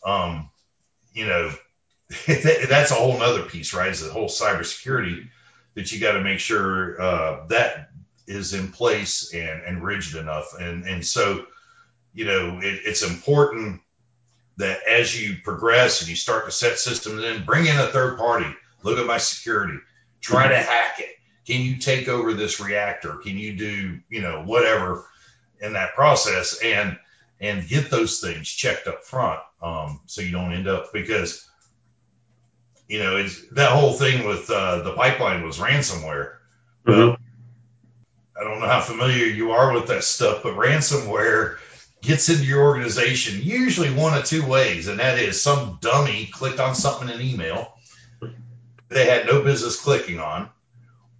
um, 0.05 0.49
you 1.13 1.25
know, 1.25 1.51
that's 2.27 2.91
a 2.91 2.95
whole 2.95 3.21
other 3.21 3.43
piece, 3.43 3.73
right? 3.73 3.89
Is 3.89 4.03
the 4.03 4.11
whole 4.11 4.27
cybersecurity 4.27 5.27
that 5.75 5.91
you 5.91 5.99
got 5.99 6.13
to 6.13 6.21
make 6.21 6.39
sure 6.39 7.01
uh, 7.01 7.45
that 7.47 7.89
is 8.27 8.53
in 8.53 8.71
place 8.71 9.33
and, 9.33 9.61
and 9.63 9.83
rigid 9.83 10.15
enough. 10.19 10.53
And, 10.59 10.85
and 10.85 11.05
so, 11.05 11.45
you 12.13 12.25
know, 12.25 12.59
it, 12.59 12.81
it's 12.85 13.03
important 13.03 13.81
that 14.57 14.83
as 14.87 15.19
you 15.19 15.37
progress 15.43 16.01
and 16.01 16.09
you 16.09 16.15
start 16.15 16.45
to 16.45 16.51
set 16.51 16.77
systems 16.77 17.23
in, 17.23 17.45
bring 17.45 17.65
in 17.65 17.77
a 17.77 17.87
third 17.87 18.17
party, 18.17 18.47
look 18.83 18.99
at 18.99 19.05
my 19.05 19.17
security, 19.17 19.77
try 20.21 20.47
to 20.47 20.57
hack 20.57 20.99
it 20.99 21.11
can 21.45 21.61
you 21.61 21.77
take 21.77 22.07
over 22.07 22.33
this 22.33 22.59
reactor? 22.59 23.15
Can 23.15 23.37
you 23.37 23.55
do, 23.55 23.99
you 24.09 24.21
know, 24.21 24.43
whatever 24.43 25.05
in 25.59 25.73
that 25.73 25.95
process 25.95 26.59
and 26.63 26.97
and 27.41 27.67
get 27.67 27.89
those 27.89 28.19
things 28.19 28.47
checked 28.47 28.87
up 28.87 29.03
front 29.03 29.39
um, 29.61 29.99
so 30.05 30.21
you 30.21 30.31
don't 30.31 30.53
end 30.53 30.67
up 30.67 30.93
because 30.93 31.47
you 32.87 32.99
know 32.99 33.17
it's 33.17 33.41
that 33.49 33.71
whole 33.71 33.93
thing 33.93 34.25
with 34.25 34.49
uh, 34.49 34.81
the 34.81 34.93
pipeline 34.93 35.43
was 35.43 35.57
ransomware. 35.57 36.35
Mm-hmm. 36.85 36.91
Well, 36.91 37.17
I 38.39 38.43
don't 38.43 38.59
know 38.59 38.67
how 38.67 38.81
familiar 38.81 39.25
you 39.25 39.51
are 39.51 39.73
with 39.73 39.87
that 39.87 40.03
stuff, 40.03 40.43
but 40.43 40.55
ransomware 40.55 41.57
gets 42.01 42.29
into 42.29 42.45
your 42.45 42.63
organization 42.63 43.41
usually 43.43 43.93
one 43.93 44.17
of 44.17 44.25
two 44.25 44.45
ways, 44.45 44.87
and 44.87 44.99
that 44.99 45.19
is 45.19 45.41
some 45.41 45.77
dummy 45.81 46.29
clicked 46.31 46.59
on 46.59 46.73
something 46.73 47.09
in 47.09 47.15
an 47.15 47.21
email 47.21 47.75
they 48.91 49.05
had 49.05 49.25
no 49.25 49.41
business 49.41 49.79
clicking 49.79 50.19
on, 50.19 50.49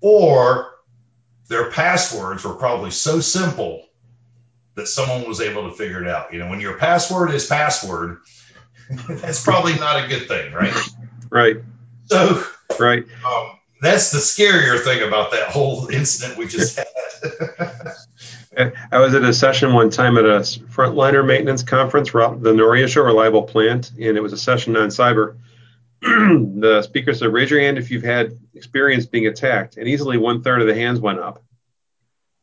or 0.02 0.72
their 1.48 1.72
passwords 1.72 2.44
were 2.44 2.54
probably 2.54 2.92
so 2.92 3.22
simple 3.22 3.86
that 4.76 4.88
someone 4.88 5.28
was 5.28 5.42
able 5.42 5.70
to 5.70 5.76
figure 5.76 6.02
it 6.02 6.08
out. 6.08 6.34
You 6.34 6.40
know, 6.40 6.50
when 6.50 6.62
your 6.62 6.78
password 6.78 7.32
is 7.32 7.46
password, 7.46 8.20
that's 9.08 9.44
probably 9.44 9.76
not 9.76 10.04
a 10.04 10.08
good 10.08 10.28
thing, 10.28 10.54
right? 10.54 10.74
Right. 11.30 11.58
So, 12.06 12.44
right. 12.80 13.04
Um, 13.26 13.60
that's 13.82 14.12
the 14.12 14.20
scarier 14.20 14.80
thing 14.84 15.02
about 15.08 15.32
that 15.32 15.50
whole 15.50 15.88
incident 15.88 16.38
we 16.38 16.48
just 16.48 16.78
had. 16.78 16.88
I 18.92 19.00
was 19.00 19.14
at 19.16 19.24
a 19.24 19.34
session 19.34 19.74
one 19.74 19.90
time 19.90 20.18
at 20.18 20.26
a 20.26 20.40
frontliner 20.40 21.26
maintenance 21.26 21.64
conference, 21.64 22.12
the 22.12 22.54
Noria 22.56 22.88
Show 22.88 23.04
Reliable 23.04 23.44
Plant, 23.44 23.92
and 23.92 24.18
it 24.18 24.22
was 24.22 24.34
a 24.34 24.38
session 24.38 24.76
on 24.76 24.90
cyber. 24.90 25.38
the 26.02 26.82
speaker 26.84 27.14
said, 27.14 27.32
raise 27.32 27.50
your 27.50 27.60
hand 27.62 27.78
if 27.78 27.92
you've 27.92 28.04
had 28.04 28.38
experience 28.54 29.06
being 29.06 29.28
attacked. 29.28 29.78
And 29.78 29.88
easily 29.88 30.18
one 30.18 30.42
third 30.42 30.62
of 30.62 30.68
the 30.68 30.76
hands 30.76 31.00
went 31.00 31.20
up. 31.20 31.44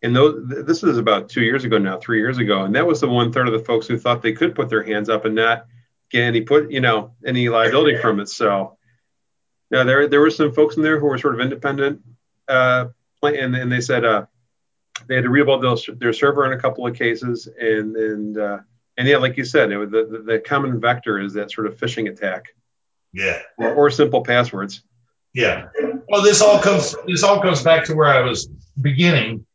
And 0.02 0.14
those, 0.14 0.64
this 0.64 0.82
is 0.82 0.96
about 0.96 1.28
two 1.28 1.42
years 1.42 1.64
ago 1.64 1.78
now, 1.78 1.98
three 1.98 2.18
years 2.18 2.38
ago. 2.38 2.64
And 2.64 2.74
that 2.76 2.86
was 2.86 3.00
the 3.00 3.08
one 3.08 3.32
third 3.32 3.48
of 3.48 3.52
the 3.52 3.64
folks 3.64 3.86
who 3.86 3.98
thought 3.98 4.22
they 4.22 4.32
could 4.32 4.54
put 4.54 4.68
their 4.68 4.82
hands 4.82 5.08
up 5.08 5.24
and 5.24 5.34
not 5.34 5.66
get 6.10 6.22
any 6.22 6.42
put, 6.42 6.70
you 6.70 6.80
know, 6.80 7.14
any 7.26 7.48
liability 7.48 7.98
from 7.98 8.20
it. 8.20 8.28
So 8.28 8.76
yeah, 9.70 9.82
there, 9.82 10.06
there 10.06 10.20
were 10.20 10.30
some 10.30 10.52
folks 10.52 10.76
in 10.76 10.82
there 10.82 11.00
who 11.00 11.06
were 11.06 11.18
sort 11.18 11.34
of 11.34 11.40
independent, 11.40 12.02
uh, 12.46 12.86
and, 13.22 13.56
and 13.56 13.72
they 13.72 13.80
said, 13.80 14.04
uh, 14.04 14.26
they 15.08 15.16
had 15.16 15.24
to 15.24 15.30
rebuild 15.30 15.62
their, 15.62 15.94
their 15.96 16.12
server 16.12 16.46
in 16.46 16.52
a 16.52 16.60
couple 16.60 16.86
of 16.86 16.96
cases. 16.96 17.48
And, 17.60 17.96
and, 17.96 18.38
uh, 18.38 18.58
and 18.96 19.08
yeah, 19.08 19.18
like 19.18 19.36
you 19.36 19.44
said, 19.44 19.72
it 19.72 19.78
was 19.78 19.90
the, 19.90 20.06
the, 20.10 20.18
the 20.18 20.38
common 20.38 20.80
vector 20.80 21.18
is 21.18 21.34
that 21.34 21.50
sort 21.50 21.66
of 21.66 21.76
phishing 21.76 22.08
attack. 22.08 22.46
Yeah. 23.12 23.40
Or, 23.56 23.74
or 23.74 23.90
simple 23.90 24.22
passwords. 24.22 24.82
Yeah. 25.34 25.68
Well, 26.08 26.22
this 26.22 26.40
all 26.40 26.58
comes 26.58 26.94
this 27.06 27.22
all 27.22 27.40
comes 27.42 27.62
back 27.62 27.84
to 27.84 27.94
where 27.94 28.08
I 28.08 28.22
was 28.22 28.48
beginning, 28.80 29.46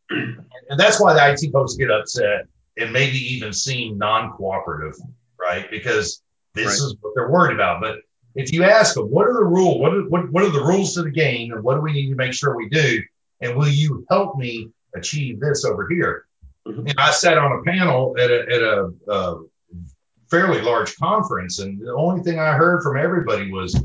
and 0.69 0.79
that's 0.79 0.99
why 0.99 1.13
the 1.13 1.31
IT 1.31 1.51
folks 1.51 1.75
get 1.75 1.91
upset 1.91 2.47
and 2.77 2.91
maybe 2.91 3.17
even 3.35 3.53
seem 3.53 3.97
non-cooperative, 3.97 4.99
right? 5.39 5.69
Because 5.69 6.21
this 6.53 6.67
right. 6.67 6.73
is 6.73 6.95
what 7.01 7.13
they're 7.15 7.29
worried 7.29 7.53
about. 7.53 7.81
But 7.81 7.97
if 8.35 8.51
you 8.51 8.63
ask 8.63 8.95
them, 8.95 9.09
what 9.09 9.27
are 9.27 9.33
the 9.33 9.43
rules? 9.43 9.79
What 9.79 9.93
are, 9.93 10.01
what, 10.09 10.31
what 10.31 10.43
are 10.43 10.51
the 10.51 10.63
rules 10.63 10.95
to 10.95 11.03
the 11.03 11.11
game, 11.11 11.51
and 11.51 11.63
what 11.63 11.75
do 11.75 11.81
we 11.81 11.93
need 11.93 12.09
to 12.09 12.15
make 12.15 12.33
sure 12.33 12.55
we 12.55 12.69
do? 12.69 13.01
And 13.41 13.55
will 13.55 13.67
you 13.67 14.05
help 14.09 14.37
me 14.37 14.69
achieve 14.95 15.39
this 15.39 15.65
over 15.65 15.87
here? 15.87 16.25
Mm-hmm. 16.67 16.87
And 16.87 16.95
I 16.97 17.11
sat 17.11 17.37
on 17.37 17.59
a 17.59 17.63
panel 17.63 18.15
at 18.17 18.31
a, 18.31 18.39
at 18.41 18.61
a, 18.61 18.93
a 19.09 19.43
fairly 20.31 20.61
large 20.61 20.95
conference, 20.95 21.59
and 21.59 21.79
the 21.79 21.93
only 21.93 22.23
thing 22.23 22.39
I 22.39 22.53
heard 22.53 22.81
from 22.81 22.97
everybody 22.97 23.51
was, 23.51 23.79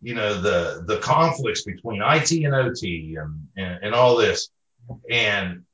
you 0.00 0.14
know, 0.14 0.40
the 0.40 0.82
the 0.86 0.98
conflicts 0.98 1.62
between 1.62 2.02
IT 2.02 2.32
and 2.32 2.54
OT 2.54 3.16
and 3.20 3.48
and, 3.56 3.84
and 3.84 3.94
all 3.94 4.16
this. 4.16 4.48
And 5.10 5.64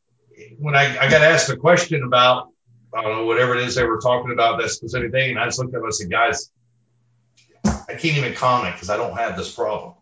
when 0.59 0.75
I, 0.75 0.99
I 0.99 1.11
got 1.11 1.23
asked 1.23 1.51
a 1.51 1.57
question 1.57 2.03
about 2.03 2.49
I 2.95 3.03
don't 3.03 3.17
know 3.17 3.27
whatever 3.27 3.57
it 3.57 3.63
is 3.65 3.75
they 3.75 3.85
were 3.85 4.01
talking 4.01 4.33
about 4.33 4.61
that 4.61 4.71
specific 4.71 5.11
thing, 5.11 5.31
and 5.31 5.41
I 5.41 5.47
just 5.47 5.59
looked 5.59 5.75
at 5.75 5.79
them 5.79 5.85
and 5.85 5.95
said, 5.95 6.11
guys, 6.11 6.51
I 7.65 7.95
can't 7.95 8.19
even 8.19 8.35
comment 8.35 8.75
because 8.75 8.91
I 8.91 8.97
don't 8.97 9.17
have 9.17 9.37
this 9.37 9.53
problem. 9.53 9.95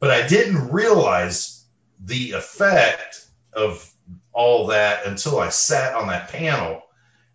But 0.00 0.10
I 0.10 0.26
didn't 0.26 0.70
realize 0.70 1.64
the 2.04 2.32
effect 2.32 3.26
of 3.54 3.90
all 4.32 4.66
that 4.66 5.06
until 5.06 5.38
I 5.38 5.48
sat 5.48 5.94
on 5.94 6.08
that 6.08 6.28
panel 6.28 6.82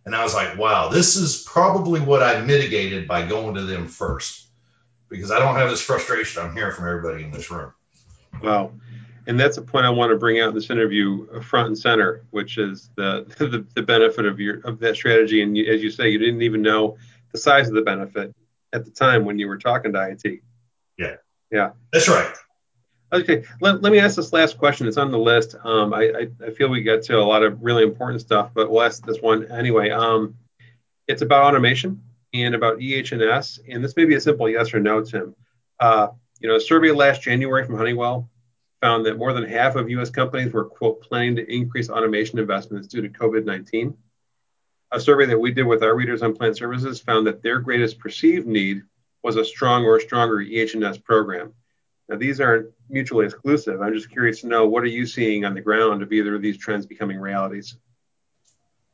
and 0.06 0.16
I 0.16 0.24
was 0.24 0.34
like, 0.34 0.58
wow, 0.58 0.90
this 0.90 1.16
is 1.16 1.44
probably 1.44 2.00
what 2.00 2.22
I 2.22 2.42
mitigated 2.42 3.08
by 3.08 3.26
going 3.26 3.56
to 3.56 3.64
them 3.64 3.88
first 3.88 4.48
because 5.10 5.32
I 5.32 5.40
don't 5.40 5.56
have 5.56 5.70
this 5.70 5.82
frustration 5.82 6.44
I'm 6.44 6.54
hearing 6.54 6.76
from 6.76 6.88
everybody 6.88 7.24
in 7.24 7.32
this 7.32 7.50
room. 7.50 7.74
Wow. 8.44 8.74
And 9.30 9.40
that's 9.40 9.58
a 9.58 9.62
point 9.62 9.86
I 9.86 9.92
want 9.92 10.12
to 10.12 10.18
bring 10.18 10.40
out 10.40 10.50
in 10.50 10.56
this 10.56 10.72
interview 10.72 11.28
uh, 11.32 11.40
front 11.40 11.68
and 11.68 11.78
center, 11.78 12.26
which 12.32 12.58
is 12.58 12.90
the, 12.96 13.28
the, 13.38 13.64
the 13.76 13.84
benefit 13.84 14.26
of 14.26 14.40
your 14.40 14.60
of 14.62 14.80
that 14.80 14.96
strategy. 14.96 15.44
And 15.44 15.56
you, 15.56 15.72
as 15.72 15.84
you 15.84 15.92
say, 15.92 16.10
you 16.10 16.18
didn't 16.18 16.42
even 16.42 16.64
know 16.64 16.98
the 17.32 17.38
size 17.38 17.68
of 17.68 17.76
the 17.76 17.84
benefit 17.84 18.34
at 18.74 18.86
the 18.86 18.92
time 18.92 19.26
when 19.26 19.38
you 19.38 19.48
were 19.48 19.60
talking 19.60 19.94
to 19.94 20.10
IT. 20.10 20.42
Yeah. 20.98 21.18
Yeah. 21.52 21.70
That's 21.94 22.10
right. 22.10 22.34
Okay, 23.12 23.44
let, 23.62 23.82
let 23.82 23.92
me 23.92 24.00
ask 24.00 24.16
this 24.16 24.34
last 24.34 24.58
question. 24.58 24.88
It's 24.88 24.98
on 24.98 25.12
the 25.12 25.18
list. 25.18 25.56
Um, 25.64 25.94
I, 25.94 26.02
I, 26.02 26.48
I, 26.48 26.52
feel 26.52 26.70
we 26.70 26.84
got 26.84 27.02
to 27.04 27.18
a 27.18 27.22
lot 27.22 27.42
of 27.42 27.62
really 27.62 27.82
important 27.82 28.22
stuff, 28.22 28.52
but 28.54 28.70
we'll 28.70 28.84
ask 28.84 29.04
this 29.04 29.20
one 29.20 29.52
anyway. 29.52 29.90
Um, 29.90 30.36
it's 31.08 31.24
about 31.24 31.44
automation 31.44 32.04
and 32.34 32.54
about 32.54 32.82
EH&S, 32.82 33.60
and 33.68 33.84
this 33.84 33.96
may 33.96 34.06
be 34.06 34.14
a 34.14 34.22
simple 34.22 34.48
yes 34.48 34.76
or 34.76 34.80
no, 34.80 35.04
Tim. 35.04 35.36
Uh, 35.80 36.10
you 36.40 36.48
know, 36.48 36.56
a 36.56 36.62
survey 36.62 36.92
last 36.92 37.24
January 37.24 37.66
from 37.66 37.78
Honeywell 37.78 38.30
found 38.82 39.06
that 39.06 39.18
more 39.18 39.34
than 39.34 39.44
half 39.44 39.76
of 39.76 39.90
U.S. 39.90 40.10
companies 40.10 40.54
were, 40.54 40.66
quote, 40.66 41.02
planning 41.02 41.36
to 41.36 41.54
increase 41.54 41.90
automation 41.90 42.40
investments 42.40 42.88
due 42.88 43.02
to 43.02 43.10
COVID 43.10 43.46
19. 43.46 43.96
A 44.92 45.00
survey 45.00 45.26
that 45.28 45.40
we 45.40 45.52
did 45.52 45.68
with 45.68 45.84
our 45.84 45.96
readers 45.96 46.24
on 46.24 46.36
plant 46.36 46.58
services 46.58 47.00
found 47.00 47.28
that 47.28 47.44
their 47.44 47.60
greatest 47.60 48.00
perceived 48.00 48.48
need 48.48 48.82
was 49.22 49.36
a 49.36 49.46
strong 49.46 49.86
or 49.86 50.00
stronger 50.00 50.42
EH&S 50.42 50.98
program. 50.98 51.54
Now, 52.08 52.18
these 52.18 52.42
aren't 52.42 52.72
mutually 52.90 53.26
exclusive. 53.26 53.82
I'm 53.82 53.94
just 53.94 54.10
curious 54.10 54.42
to 54.42 54.48
know 54.48 54.68
what 54.68 54.84
are 54.84 54.88
you 54.88 55.06
seeing 55.06 55.46
on 55.46 55.54
the 55.54 55.62
ground 55.62 56.02
of 56.02 56.12
either 56.12 56.34
of 56.34 56.42
these 56.42 56.58
trends 56.58 56.88
becoming 56.88 57.20
realities? 57.20 57.76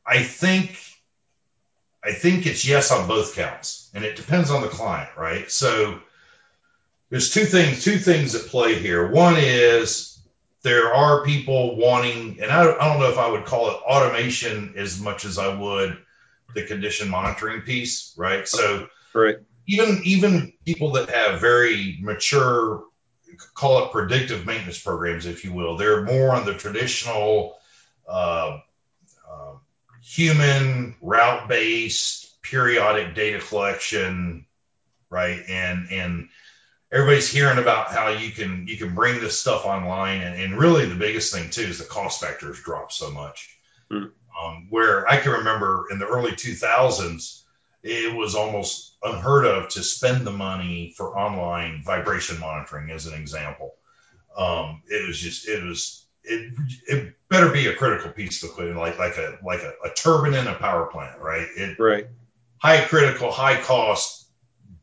I 0.04 0.22
think 0.22 0.78
I 2.04 2.12
think 2.12 2.46
it's 2.46 2.64
yes 2.64 2.92
on 2.92 3.08
both 3.08 3.34
counts, 3.34 3.90
and 3.92 4.04
it 4.04 4.14
depends 4.14 4.50
on 4.50 4.62
the 4.62 4.68
client, 4.68 5.10
right? 5.16 5.50
So 5.50 5.98
there's 7.10 7.32
two 7.32 7.44
things 7.44 7.84
two 7.84 7.98
things 7.98 8.34
at 8.34 8.46
play 8.46 8.74
here. 8.74 9.10
One 9.10 9.36
is 9.36 10.18
there 10.62 10.92
are 10.92 11.24
people 11.24 11.76
wanting, 11.76 12.40
and 12.42 12.50
I, 12.50 12.62
I 12.62 12.88
don't 12.88 12.98
know 12.98 13.10
if 13.10 13.18
I 13.18 13.30
would 13.30 13.44
call 13.44 13.70
it 13.70 13.76
automation 13.86 14.74
as 14.76 15.00
much 15.00 15.24
as 15.24 15.38
I 15.38 15.54
would 15.54 15.96
the 16.54 16.64
condition 16.64 17.08
monitoring 17.08 17.62
piece, 17.62 18.12
right? 18.16 18.48
So 18.48 18.88
right. 19.14 19.36
even 19.66 20.00
even 20.04 20.52
people 20.64 20.92
that 20.92 21.10
have 21.10 21.40
very 21.40 21.98
mature, 22.00 22.84
call 23.54 23.84
it 23.84 23.92
predictive 23.92 24.44
maintenance 24.44 24.80
programs, 24.82 25.26
if 25.26 25.44
you 25.44 25.52
will, 25.52 25.76
they're 25.76 26.02
more 26.02 26.34
on 26.34 26.44
the 26.44 26.54
traditional 26.54 27.58
uh, 28.08 28.58
uh, 29.30 29.52
human 30.02 30.96
route 31.00 31.48
based 31.48 32.42
periodic 32.42 33.14
data 33.14 33.38
collection, 33.38 34.46
right? 35.10 35.42
And 35.48 35.92
and 35.92 36.28
everybody's 36.92 37.30
hearing 37.30 37.58
about 37.58 37.90
how 37.90 38.08
you 38.08 38.30
can 38.30 38.66
you 38.68 38.76
can 38.76 38.94
bring 38.94 39.20
this 39.20 39.38
stuff 39.38 39.66
online. 39.66 40.20
And, 40.20 40.40
and 40.40 40.58
really 40.58 40.86
the 40.86 40.94
biggest 40.94 41.32
thing 41.32 41.50
too 41.50 41.62
is 41.62 41.78
the 41.78 41.84
cost 41.84 42.20
factors 42.20 42.60
drop 42.62 42.92
so 42.92 43.10
much. 43.10 43.52
Mm. 43.88 44.10
um, 44.42 44.66
where 44.68 45.08
i 45.08 45.16
can 45.16 45.30
remember 45.30 45.86
in 45.92 46.00
the 46.00 46.08
early 46.08 46.32
2000s 46.32 47.44
it 47.86 48.14
was 48.14 48.34
almost 48.34 48.96
unheard 49.02 49.46
of 49.46 49.68
to 49.68 49.82
spend 49.82 50.26
the 50.26 50.32
money 50.32 50.92
for 50.96 51.16
online 51.16 51.82
vibration 51.84 52.40
monitoring 52.40 52.90
as 52.90 53.06
an 53.06 53.14
example. 53.14 53.74
Um, 54.36 54.82
it 54.88 55.06
was 55.06 55.18
just 55.18 55.48
it 55.48 55.62
was 55.62 56.04
it, 56.24 56.54
it 56.88 57.14
better 57.28 57.50
be 57.50 57.68
a 57.68 57.74
critical 57.74 58.10
piece 58.10 58.42
of 58.42 58.50
equipment 58.50 58.78
like 58.78 58.98
like 58.98 59.16
a 59.16 59.38
like 59.44 59.62
a, 59.62 59.72
a 59.84 59.90
turbine 59.90 60.34
in 60.34 60.46
a 60.46 60.54
power 60.54 60.86
plant 60.86 61.20
right? 61.20 61.46
It 61.56 61.78
right. 61.78 62.08
High 62.58 62.80
critical 62.84 63.30
high 63.30 63.60
cost 63.60 64.26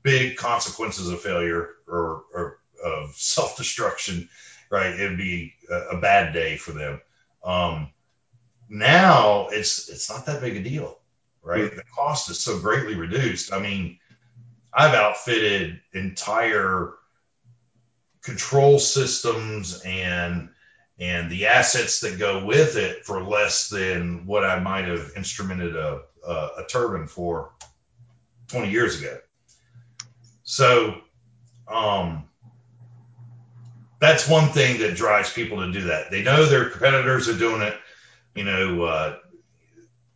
big 0.02 0.38
consequences 0.38 1.10
of 1.10 1.22
failure 1.22 1.72
or, 1.88 2.24
or 2.34 2.60
of 2.84 3.16
self 3.16 3.58
destruction, 3.58 4.30
right? 4.70 4.94
It'd 4.94 5.18
be 5.18 5.54
a, 5.70 5.98
a, 5.98 5.98
bad 6.02 6.34
day 6.34 6.58
for 6.58 6.72
them. 6.72 7.02
Um, 7.44 7.90
now 8.70 9.48
it's 9.50 9.90
it's 9.90 10.10
not 10.10 10.26
that 10.26 10.42
big 10.42 10.58
a 10.58 10.64
deal, 10.64 10.98
right? 11.42 11.64
Mm-hmm. 11.64 11.78
The 11.78 11.84
cost 11.96 12.30
is 12.30 12.40
so 12.40 12.60
greatly 12.60 12.96
reduced. 12.96 13.54
I 13.54 13.60
mean, 13.60 14.00
I've 14.74 14.96
outfitted 14.96 15.80
entire 15.94 16.94
control 18.22 18.80
systems 18.80 19.82
and 19.86 20.50
and 21.00 21.32
the 21.32 21.48
assets 21.48 22.02
that 22.02 22.20
go 22.20 22.46
with 22.46 22.78
it 22.78 23.06
for 23.06 23.24
less 23.24 23.70
than 23.70 24.26
what 24.26 24.44
I 24.44 24.60
might 24.60 24.86
have 24.86 25.14
instrumented 25.16 25.76
a, 25.76 26.02
a, 26.26 26.50
a 26.60 26.66
turbine 26.68 27.08
for 27.08 27.52
20 28.50 28.70
years 28.70 29.00
ago. 29.02 29.18
So, 30.44 31.02
um, 31.68 32.30
that's 34.00 34.28
one 34.28 34.50
thing 34.50 34.80
that 34.80 34.96
drives 34.96 35.32
people 35.32 35.66
to 35.66 35.72
do 35.72 35.84
that. 35.86 36.12
They 36.12 36.24
know 36.24 36.46
their 36.46 36.70
competitors 36.70 37.30
are 37.30 37.38
doing 37.38 37.62
it. 37.62 37.76
You 38.36 38.44
know, 38.44 38.84
uh, 38.84 39.18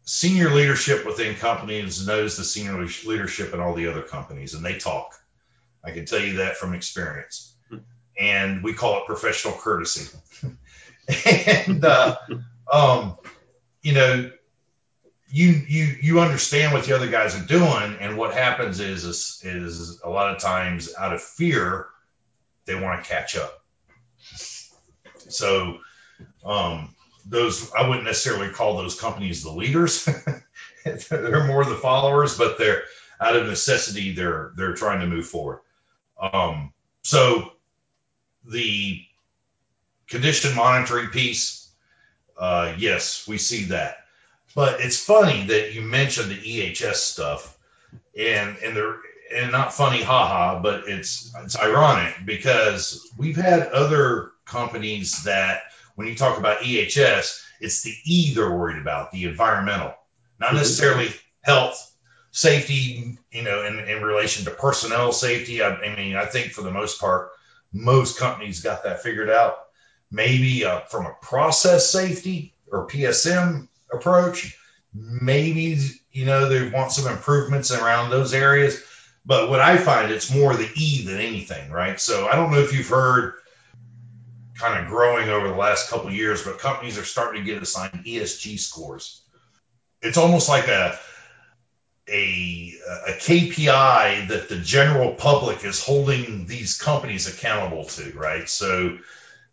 senior 0.03 0.49
leadership 0.53 1.05
within 1.05 1.35
companies 1.35 2.05
knows 2.05 2.37
the 2.37 2.43
senior 2.43 2.85
leadership 3.05 3.53
in 3.53 3.59
all 3.59 3.73
the 3.73 3.87
other 3.87 4.01
companies, 4.01 4.53
and 4.53 4.65
they 4.65 4.77
talk. 4.77 5.13
I 5.83 5.91
can 5.91 6.05
tell 6.05 6.19
you 6.19 6.37
that 6.37 6.57
from 6.57 6.73
experience. 6.73 7.55
And 8.19 8.63
we 8.63 8.73
call 8.73 8.97
it 8.97 9.05
professional 9.05 9.53
courtesy. 9.53 10.17
and, 11.25 11.85
uh, 11.85 12.15
um, 12.71 13.17
you 13.83 13.93
know, 13.93 14.31
you 15.37 15.61
you 15.67 15.95
you 16.01 16.19
understand 16.19 16.73
what 16.73 16.85
the 16.85 16.95
other 16.95 17.11
guys 17.11 17.35
are 17.35 17.45
doing, 17.45 17.97
and 17.99 18.17
what 18.17 18.33
happens 18.33 18.79
is 18.79 19.05
is, 19.05 19.43
is 19.43 20.01
a 20.03 20.09
lot 20.09 20.35
of 20.35 20.41
times 20.41 20.95
out 20.97 21.13
of 21.13 21.21
fear, 21.21 21.85
they 22.65 22.73
want 22.73 23.03
to 23.03 23.07
catch 23.07 23.37
up. 23.37 23.63
So 25.29 25.77
um, 26.43 26.95
those 27.23 27.71
I 27.71 27.87
wouldn't 27.87 28.05
necessarily 28.05 28.49
call 28.49 28.77
those 28.77 28.99
companies 28.99 29.43
the 29.43 29.51
leaders. 29.51 30.05
they're 30.83 31.45
more 31.45 31.65
the 31.65 31.75
followers, 31.75 32.35
but 32.35 32.57
they're 32.57 32.81
out 33.21 33.35
of 33.35 33.45
necessity. 33.45 34.13
They're 34.13 34.53
they're 34.55 34.73
trying 34.73 35.01
to 35.01 35.07
move 35.07 35.27
forward. 35.27 35.59
Um, 36.19 36.73
so 37.03 37.51
the 38.43 39.03
condition 40.07 40.55
monitoring 40.55 41.09
piece, 41.09 41.69
uh, 42.39 42.73
yes, 42.79 43.27
we 43.27 43.37
see 43.37 43.65
that. 43.65 43.97
But 44.57 44.81
it's 44.81 44.99
funny 44.99 45.43
that 45.43 45.75
you 45.75 45.83
mentioned 45.83 46.31
the 46.31 46.35
EHS 46.35 46.95
stuff, 46.95 47.55
and 48.17 48.57
and 48.57 48.75
they're 48.75 48.95
and 49.31 49.51
not 49.51 49.71
funny, 49.71 50.01
haha, 50.01 50.59
but 50.63 50.85
it's 50.87 51.31
it's 51.43 51.55
ironic 51.55 52.15
because 52.25 53.07
we've 53.19 53.35
had 53.35 53.67
other 53.67 54.31
companies 54.45 55.25
that 55.25 55.61
when 55.93 56.07
you 56.07 56.15
talk 56.15 56.39
about 56.39 56.61
EHS, 56.61 57.39
it's 57.61 57.83
the 57.83 57.93
E 58.03 58.33
they're 58.33 58.49
worried 58.49 58.81
about, 58.81 59.11
the 59.11 59.25
environmental, 59.25 59.93
not 60.39 60.47
mm-hmm. 60.47 60.57
necessarily 60.57 61.09
health, 61.41 61.95
safety, 62.31 63.19
you 63.31 63.43
know, 63.43 63.63
in, 63.63 63.77
in 63.77 64.01
relation 64.01 64.45
to 64.45 64.49
personnel 64.49 65.11
safety. 65.11 65.61
I, 65.61 65.75
I 65.75 65.95
mean, 65.95 66.15
I 66.15 66.25
think 66.25 66.53
for 66.53 66.63
the 66.63 66.71
most 66.71 66.99
part, 66.99 67.29
most 67.71 68.17
companies 68.17 68.61
got 68.61 68.85
that 68.85 69.03
figured 69.03 69.29
out. 69.29 69.59
Maybe 70.09 70.65
uh, 70.65 70.79
from 70.79 71.05
a 71.05 71.15
process 71.21 71.91
safety 71.91 72.55
or 72.71 72.87
PSM 72.87 73.67
approach. 73.91 74.57
Maybe, 74.93 75.79
you 76.11 76.25
know, 76.25 76.49
they 76.49 76.69
want 76.69 76.91
some 76.91 77.11
improvements 77.11 77.71
around 77.71 78.09
those 78.09 78.33
areas. 78.33 78.81
But 79.25 79.49
what 79.49 79.59
I 79.59 79.77
find, 79.77 80.11
it's 80.11 80.33
more 80.33 80.55
the 80.55 80.69
E 80.75 81.05
than 81.05 81.19
anything, 81.19 81.69
right? 81.69 81.99
So 81.99 82.27
I 82.27 82.35
don't 82.35 82.51
know 82.51 82.59
if 82.59 82.73
you've 82.73 82.87
heard 82.87 83.33
kind 84.55 84.81
of 84.81 84.89
growing 84.89 85.29
over 85.29 85.49
the 85.49 85.55
last 85.55 85.89
couple 85.89 86.11
years, 86.11 86.43
but 86.43 86.59
companies 86.59 86.97
are 86.97 87.03
starting 87.03 87.43
to 87.43 87.51
get 87.51 87.61
assigned 87.61 88.05
ESG 88.05 88.57
scores. 88.59 89.21
It's 90.01 90.17
almost 90.17 90.49
like 90.49 90.67
a 90.67 90.97
a, 92.09 92.73
a 93.07 93.11
KPI 93.11 94.29
that 94.29 94.47
the 94.47 94.57
general 94.57 95.13
public 95.13 95.65
is 95.65 95.83
holding 95.83 96.45
these 96.45 96.77
companies 96.77 97.27
accountable 97.27 97.83
to, 97.83 98.11
right? 98.17 98.47
So 98.47 98.97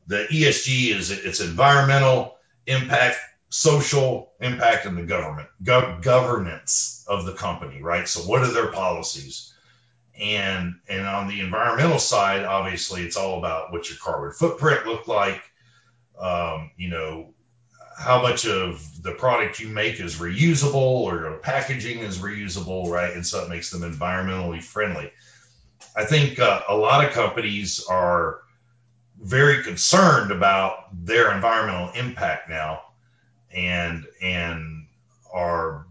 the 0.06 0.26
ESG 0.30 0.94
is 0.94 1.10
it's 1.10 1.40
environmental 1.40 2.36
impact, 2.66 3.16
social 3.54 4.32
impact 4.40 4.84
in 4.84 4.96
the 4.96 5.04
government, 5.04 5.48
go- 5.62 5.96
governance 6.02 7.04
of 7.06 7.24
the 7.24 7.32
company, 7.32 7.80
right? 7.80 8.08
So 8.08 8.22
what 8.22 8.42
are 8.42 8.52
their 8.52 8.72
policies? 8.72 9.54
And 10.18 10.74
and 10.88 11.06
on 11.06 11.28
the 11.28 11.38
environmental 11.38 12.00
side, 12.00 12.44
obviously, 12.44 13.02
it's 13.02 13.16
all 13.16 13.38
about 13.38 13.70
what 13.70 13.88
your 13.88 13.98
carbon 13.98 14.32
footprint 14.32 14.86
look 14.86 15.06
like. 15.06 15.40
Um, 16.18 16.72
you 16.76 16.90
know, 16.90 17.32
how 17.96 18.22
much 18.22 18.44
of 18.44 18.84
the 19.02 19.12
product 19.12 19.60
you 19.60 19.68
make 19.68 20.00
is 20.00 20.16
reusable 20.16 20.74
or 20.74 21.20
your 21.20 21.38
packaging 21.38 22.00
is 22.00 22.18
reusable, 22.18 22.88
right? 22.88 23.14
And 23.14 23.24
so 23.24 23.44
it 23.44 23.48
makes 23.48 23.70
them 23.70 23.82
environmentally 23.82 24.62
friendly. 24.62 25.12
I 25.96 26.04
think 26.04 26.40
uh, 26.40 26.62
a 26.68 26.76
lot 26.76 27.04
of 27.04 27.12
companies 27.12 27.84
are 27.88 28.40
very 29.20 29.62
concerned 29.62 30.32
about 30.32 30.88
their 30.92 31.32
environmental 31.32 31.90
impact 31.90 32.48
now 32.48 32.82
and 33.54 34.06
and 34.22 34.86
are 35.32 35.86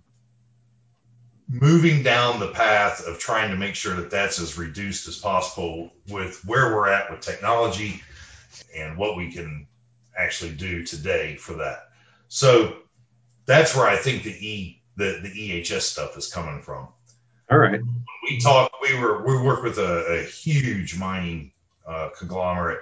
moving 1.50 2.04
down 2.04 2.40
the 2.40 2.52
path 2.52 3.06
of 3.06 3.20
trying 3.20 3.52
to 3.52 3.58
make 3.58 3.76
sure 3.76 3.96
that 3.96 4.10
that's 4.10 4.40
as 4.40 4.58
reduced 4.58 5.08
as 5.08 5.18
possible 5.18 5.92
with 6.10 6.44
where 6.46 6.76
we're 6.76 6.90
at 6.90 7.12
with 7.12 7.22
technology 7.22 8.02
and 8.76 8.98
what 8.98 9.16
we 9.16 9.32
can 9.32 9.68
actually 10.18 10.52
do 10.52 10.84
today 10.84 11.36
for 11.36 11.54
that. 11.54 11.90
So 12.28 12.78
that's 13.46 13.76
where 13.76 13.88
I 13.88 13.98
think 13.98 14.24
the 14.24 14.32
E 14.32 14.82
the, 14.96 15.20
the 15.22 15.30
EHS 15.30 15.82
stuff 15.82 16.18
is 16.18 16.32
coming 16.32 16.62
from. 16.62 16.88
All 17.52 17.58
right. 17.58 17.82
We 18.24 18.40
talk. 18.40 18.72
We 18.82 18.98
were 18.98 19.24
we 19.24 19.38
work 19.42 19.64
with 19.64 19.78
a, 19.78 20.20
a 20.20 20.24
huge 20.24 20.98
mining 20.98 21.52
uh, 21.86 22.10
conglomerate, 22.18 22.80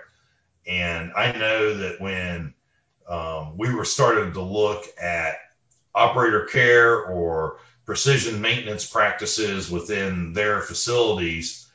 and 0.67 1.11
I 1.13 1.31
know 1.31 1.77
that 1.77 1.99
when 1.99 2.53
um, 3.11 3.57
we 3.57 3.73
were 3.73 3.83
starting 3.83 4.31
to 4.33 4.41
look 4.41 4.85
at 4.97 5.35
operator 5.93 6.45
care 6.45 7.05
or 7.05 7.57
precision 7.85 8.39
maintenance 8.39 8.89
practices 8.89 9.69
within 9.69 10.31
their 10.31 10.61
facilities. 10.61 11.69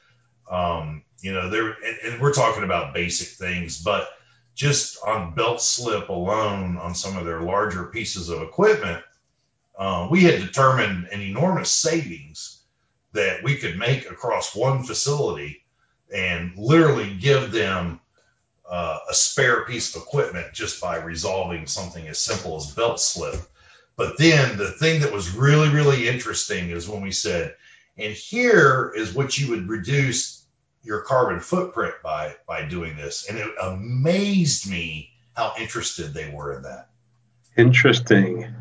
Um, 0.51 1.03
you 1.21 1.35
know, 1.35 1.51
there 1.51 1.67
and, 1.73 1.99
and, 2.05 2.23
we're 2.23 2.33
talking 2.33 2.65
about 2.65 2.95
basic 2.95 3.29
things, 3.29 3.83
but 3.83 4.09
just 4.55 4.97
on 5.05 5.35
belt 5.35 5.61
slip 5.61 6.09
alone 6.09 6.79
on 6.79 6.95
some 6.95 7.19
of 7.19 7.27
their 7.27 7.43
larger 7.43 7.85
pieces 7.85 8.31
of 8.31 8.41
equipment, 8.41 9.05
uh, 9.77 10.09
we 10.11 10.23
had 10.23 10.41
determined 10.41 11.09
an 11.13 11.21
enormous 11.21 11.71
savings 11.71 12.63
that 13.13 13.43
we 13.43 13.57
could 13.57 13.77
make 13.77 14.11
across 14.11 14.57
one 14.57 14.85
facility 14.85 15.63
and 16.15 16.57
literally 16.57 17.15
give 17.15 17.53
them 17.53 18.01
uh, 18.69 18.99
a 19.09 19.15
spare 19.15 19.65
piece 19.65 19.95
of 19.95 20.03
equipment 20.03 20.53
just 20.53 20.81
by 20.81 20.97
resolving 20.99 21.67
something 21.67 22.07
as 22.09 22.19
simple 22.19 22.57
as 22.57 22.73
belt 22.73 23.01
slip. 23.01 23.41
But 23.97 24.19
then 24.19 24.59
the 24.59 24.71
thing 24.71 25.01
that 25.01 25.13
was 25.13 25.35
really, 25.35 25.71
really 25.71 26.09
interesting 26.09 26.71
is 26.71 26.89
when 26.89 27.03
we 27.03 27.13
said, 27.13 27.55
and 27.97 28.13
here 28.13 28.93
is 28.95 29.15
what 29.15 29.39
you 29.39 29.51
would 29.51 29.69
reduce 29.69 30.45
your 30.83 31.01
carbon 31.01 31.41
footprint 31.41 31.95
by 32.03 32.35
by 32.47 32.65
doing 32.65 32.97
this. 32.97 33.29
And 33.29 33.39
it 33.39 33.49
amazed 33.61 34.71
me 34.71 35.11
how 35.35 35.55
interested 35.59 36.13
they 36.13 36.31
were 36.31 36.57
in 36.57 36.63
that. 36.63 36.89
Interesting. 37.57 38.55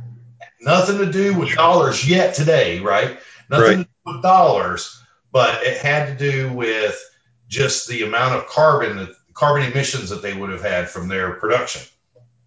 Nothing 0.61 0.99
to 0.99 1.11
do 1.11 1.37
with 1.37 1.53
dollars 1.53 2.07
yet 2.07 2.33
today, 2.35 2.79
right? 2.79 3.19
Nothing 3.49 3.65
right. 3.65 3.77
to 3.77 3.83
do 3.83 4.13
with 4.13 4.23
dollars, 4.23 5.01
but 5.31 5.63
it 5.63 5.77
had 5.77 6.17
to 6.17 6.31
do 6.31 6.53
with 6.53 6.99
just 7.47 7.87
the 7.87 8.03
amount 8.03 8.35
of 8.35 8.47
carbon 8.47 8.97
that 8.97 9.09
carbon 9.35 9.69
emissions 9.69 10.09
that 10.09 10.23
they 10.23 10.33
would 10.33 10.49
have 10.49 10.63
had 10.63 10.89
from 10.89 11.07
their 11.07 11.33
production. 11.33 11.83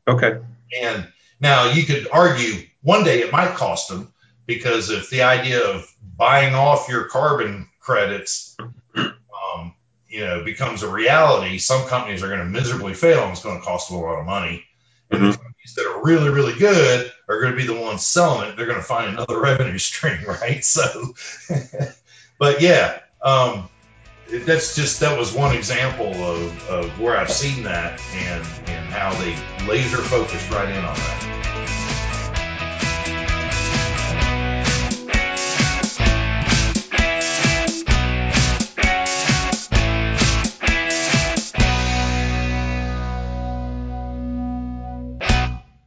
Okay. 0.09 0.41
And 0.83 1.07
now 1.39 1.71
you 1.71 1.85
could 1.85 2.09
argue 2.11 2.67
one 2.83 3.05
day 3.05 3.21
it 3.21 3.31
might 3.31 3.55
cost 3.55 3.89
them 3.89 4.13
because 4.47 4.91
if 4.91 5.11
the 5.11 5.23
idea 5.23 5.63
of 5.63 5.95
buying 6.17 6.55
off 6.55 6.89
your 6.89 7.05
carbon 7.05 7.69
credits, 7.79 8.57
um, 8.97 9.75
you 10.09 10.21
know, 10.21 10.43
becomes 10.43 10.83
a 10.83 10.91
reality, 10.91 11.59
some 11.59 11.87
companies 11.87 12.23
are 12.23 12.29
going 12.29 12.41
to 12.41 12.47
miserably 12.47 12.95
fail 12.95 13.23
and 13.23 13.33
it's 13.33 13.43
going 13.43 13.59
to 13.59 13.65
cost 13.65 13.89
them 13.89 13.99
a 13.99 14.01
lot 14.01 14.19
of 14.19 14.27
money. 14.27 14.65
And 15.11 15.21
mm-hmm. 15.21 15.31
the 15.31 15.37
companies 15.37 15.75
that 15.77 15.87
are 15.87 16.03
really, 16.03 16.31
really 16.31 16.59
good 16.59 17.13
are 17.29 17.41
going 17.41 17.53
to 17.53 17.57
be 17.57 17.67
the 17.67 17.79
ones 17.79 18.05
selling 18.05 18.49
it. 18.49 18.57
They're 18.57 18.67
going 18.67 18.79
to 18.79 18.85
find 18.85 19.11
another 19.11 19.39
revenue 19.43 19.79
stream, 19.79 20.25
right? 20.27 20.65
So, 20.65 21.13
but 22.39 22.63
yeah, 22.63 23.01
um, 23.23 23.69
that's 24.31 24.75
just 24.75 25.01
that 25.01 25.19
was 25.19 25.33
one 25.33 25.57
example 25.57 26.13
of, 26.13 26.69
of 26.69 27.01
where 27.01 27.17
I've 27.17 27.31
seen 27.31 27.65
that 27.65 28.01
and 28.15 28.47
and 28.67 28.87
how 28.91 29.15
they 29.15 29.35
laser 29.67 29.99
focused 29.99 30.51
right 30.51 30.69
in 30.69 30.85
on 30.85 30.95
that. 30.95 31.38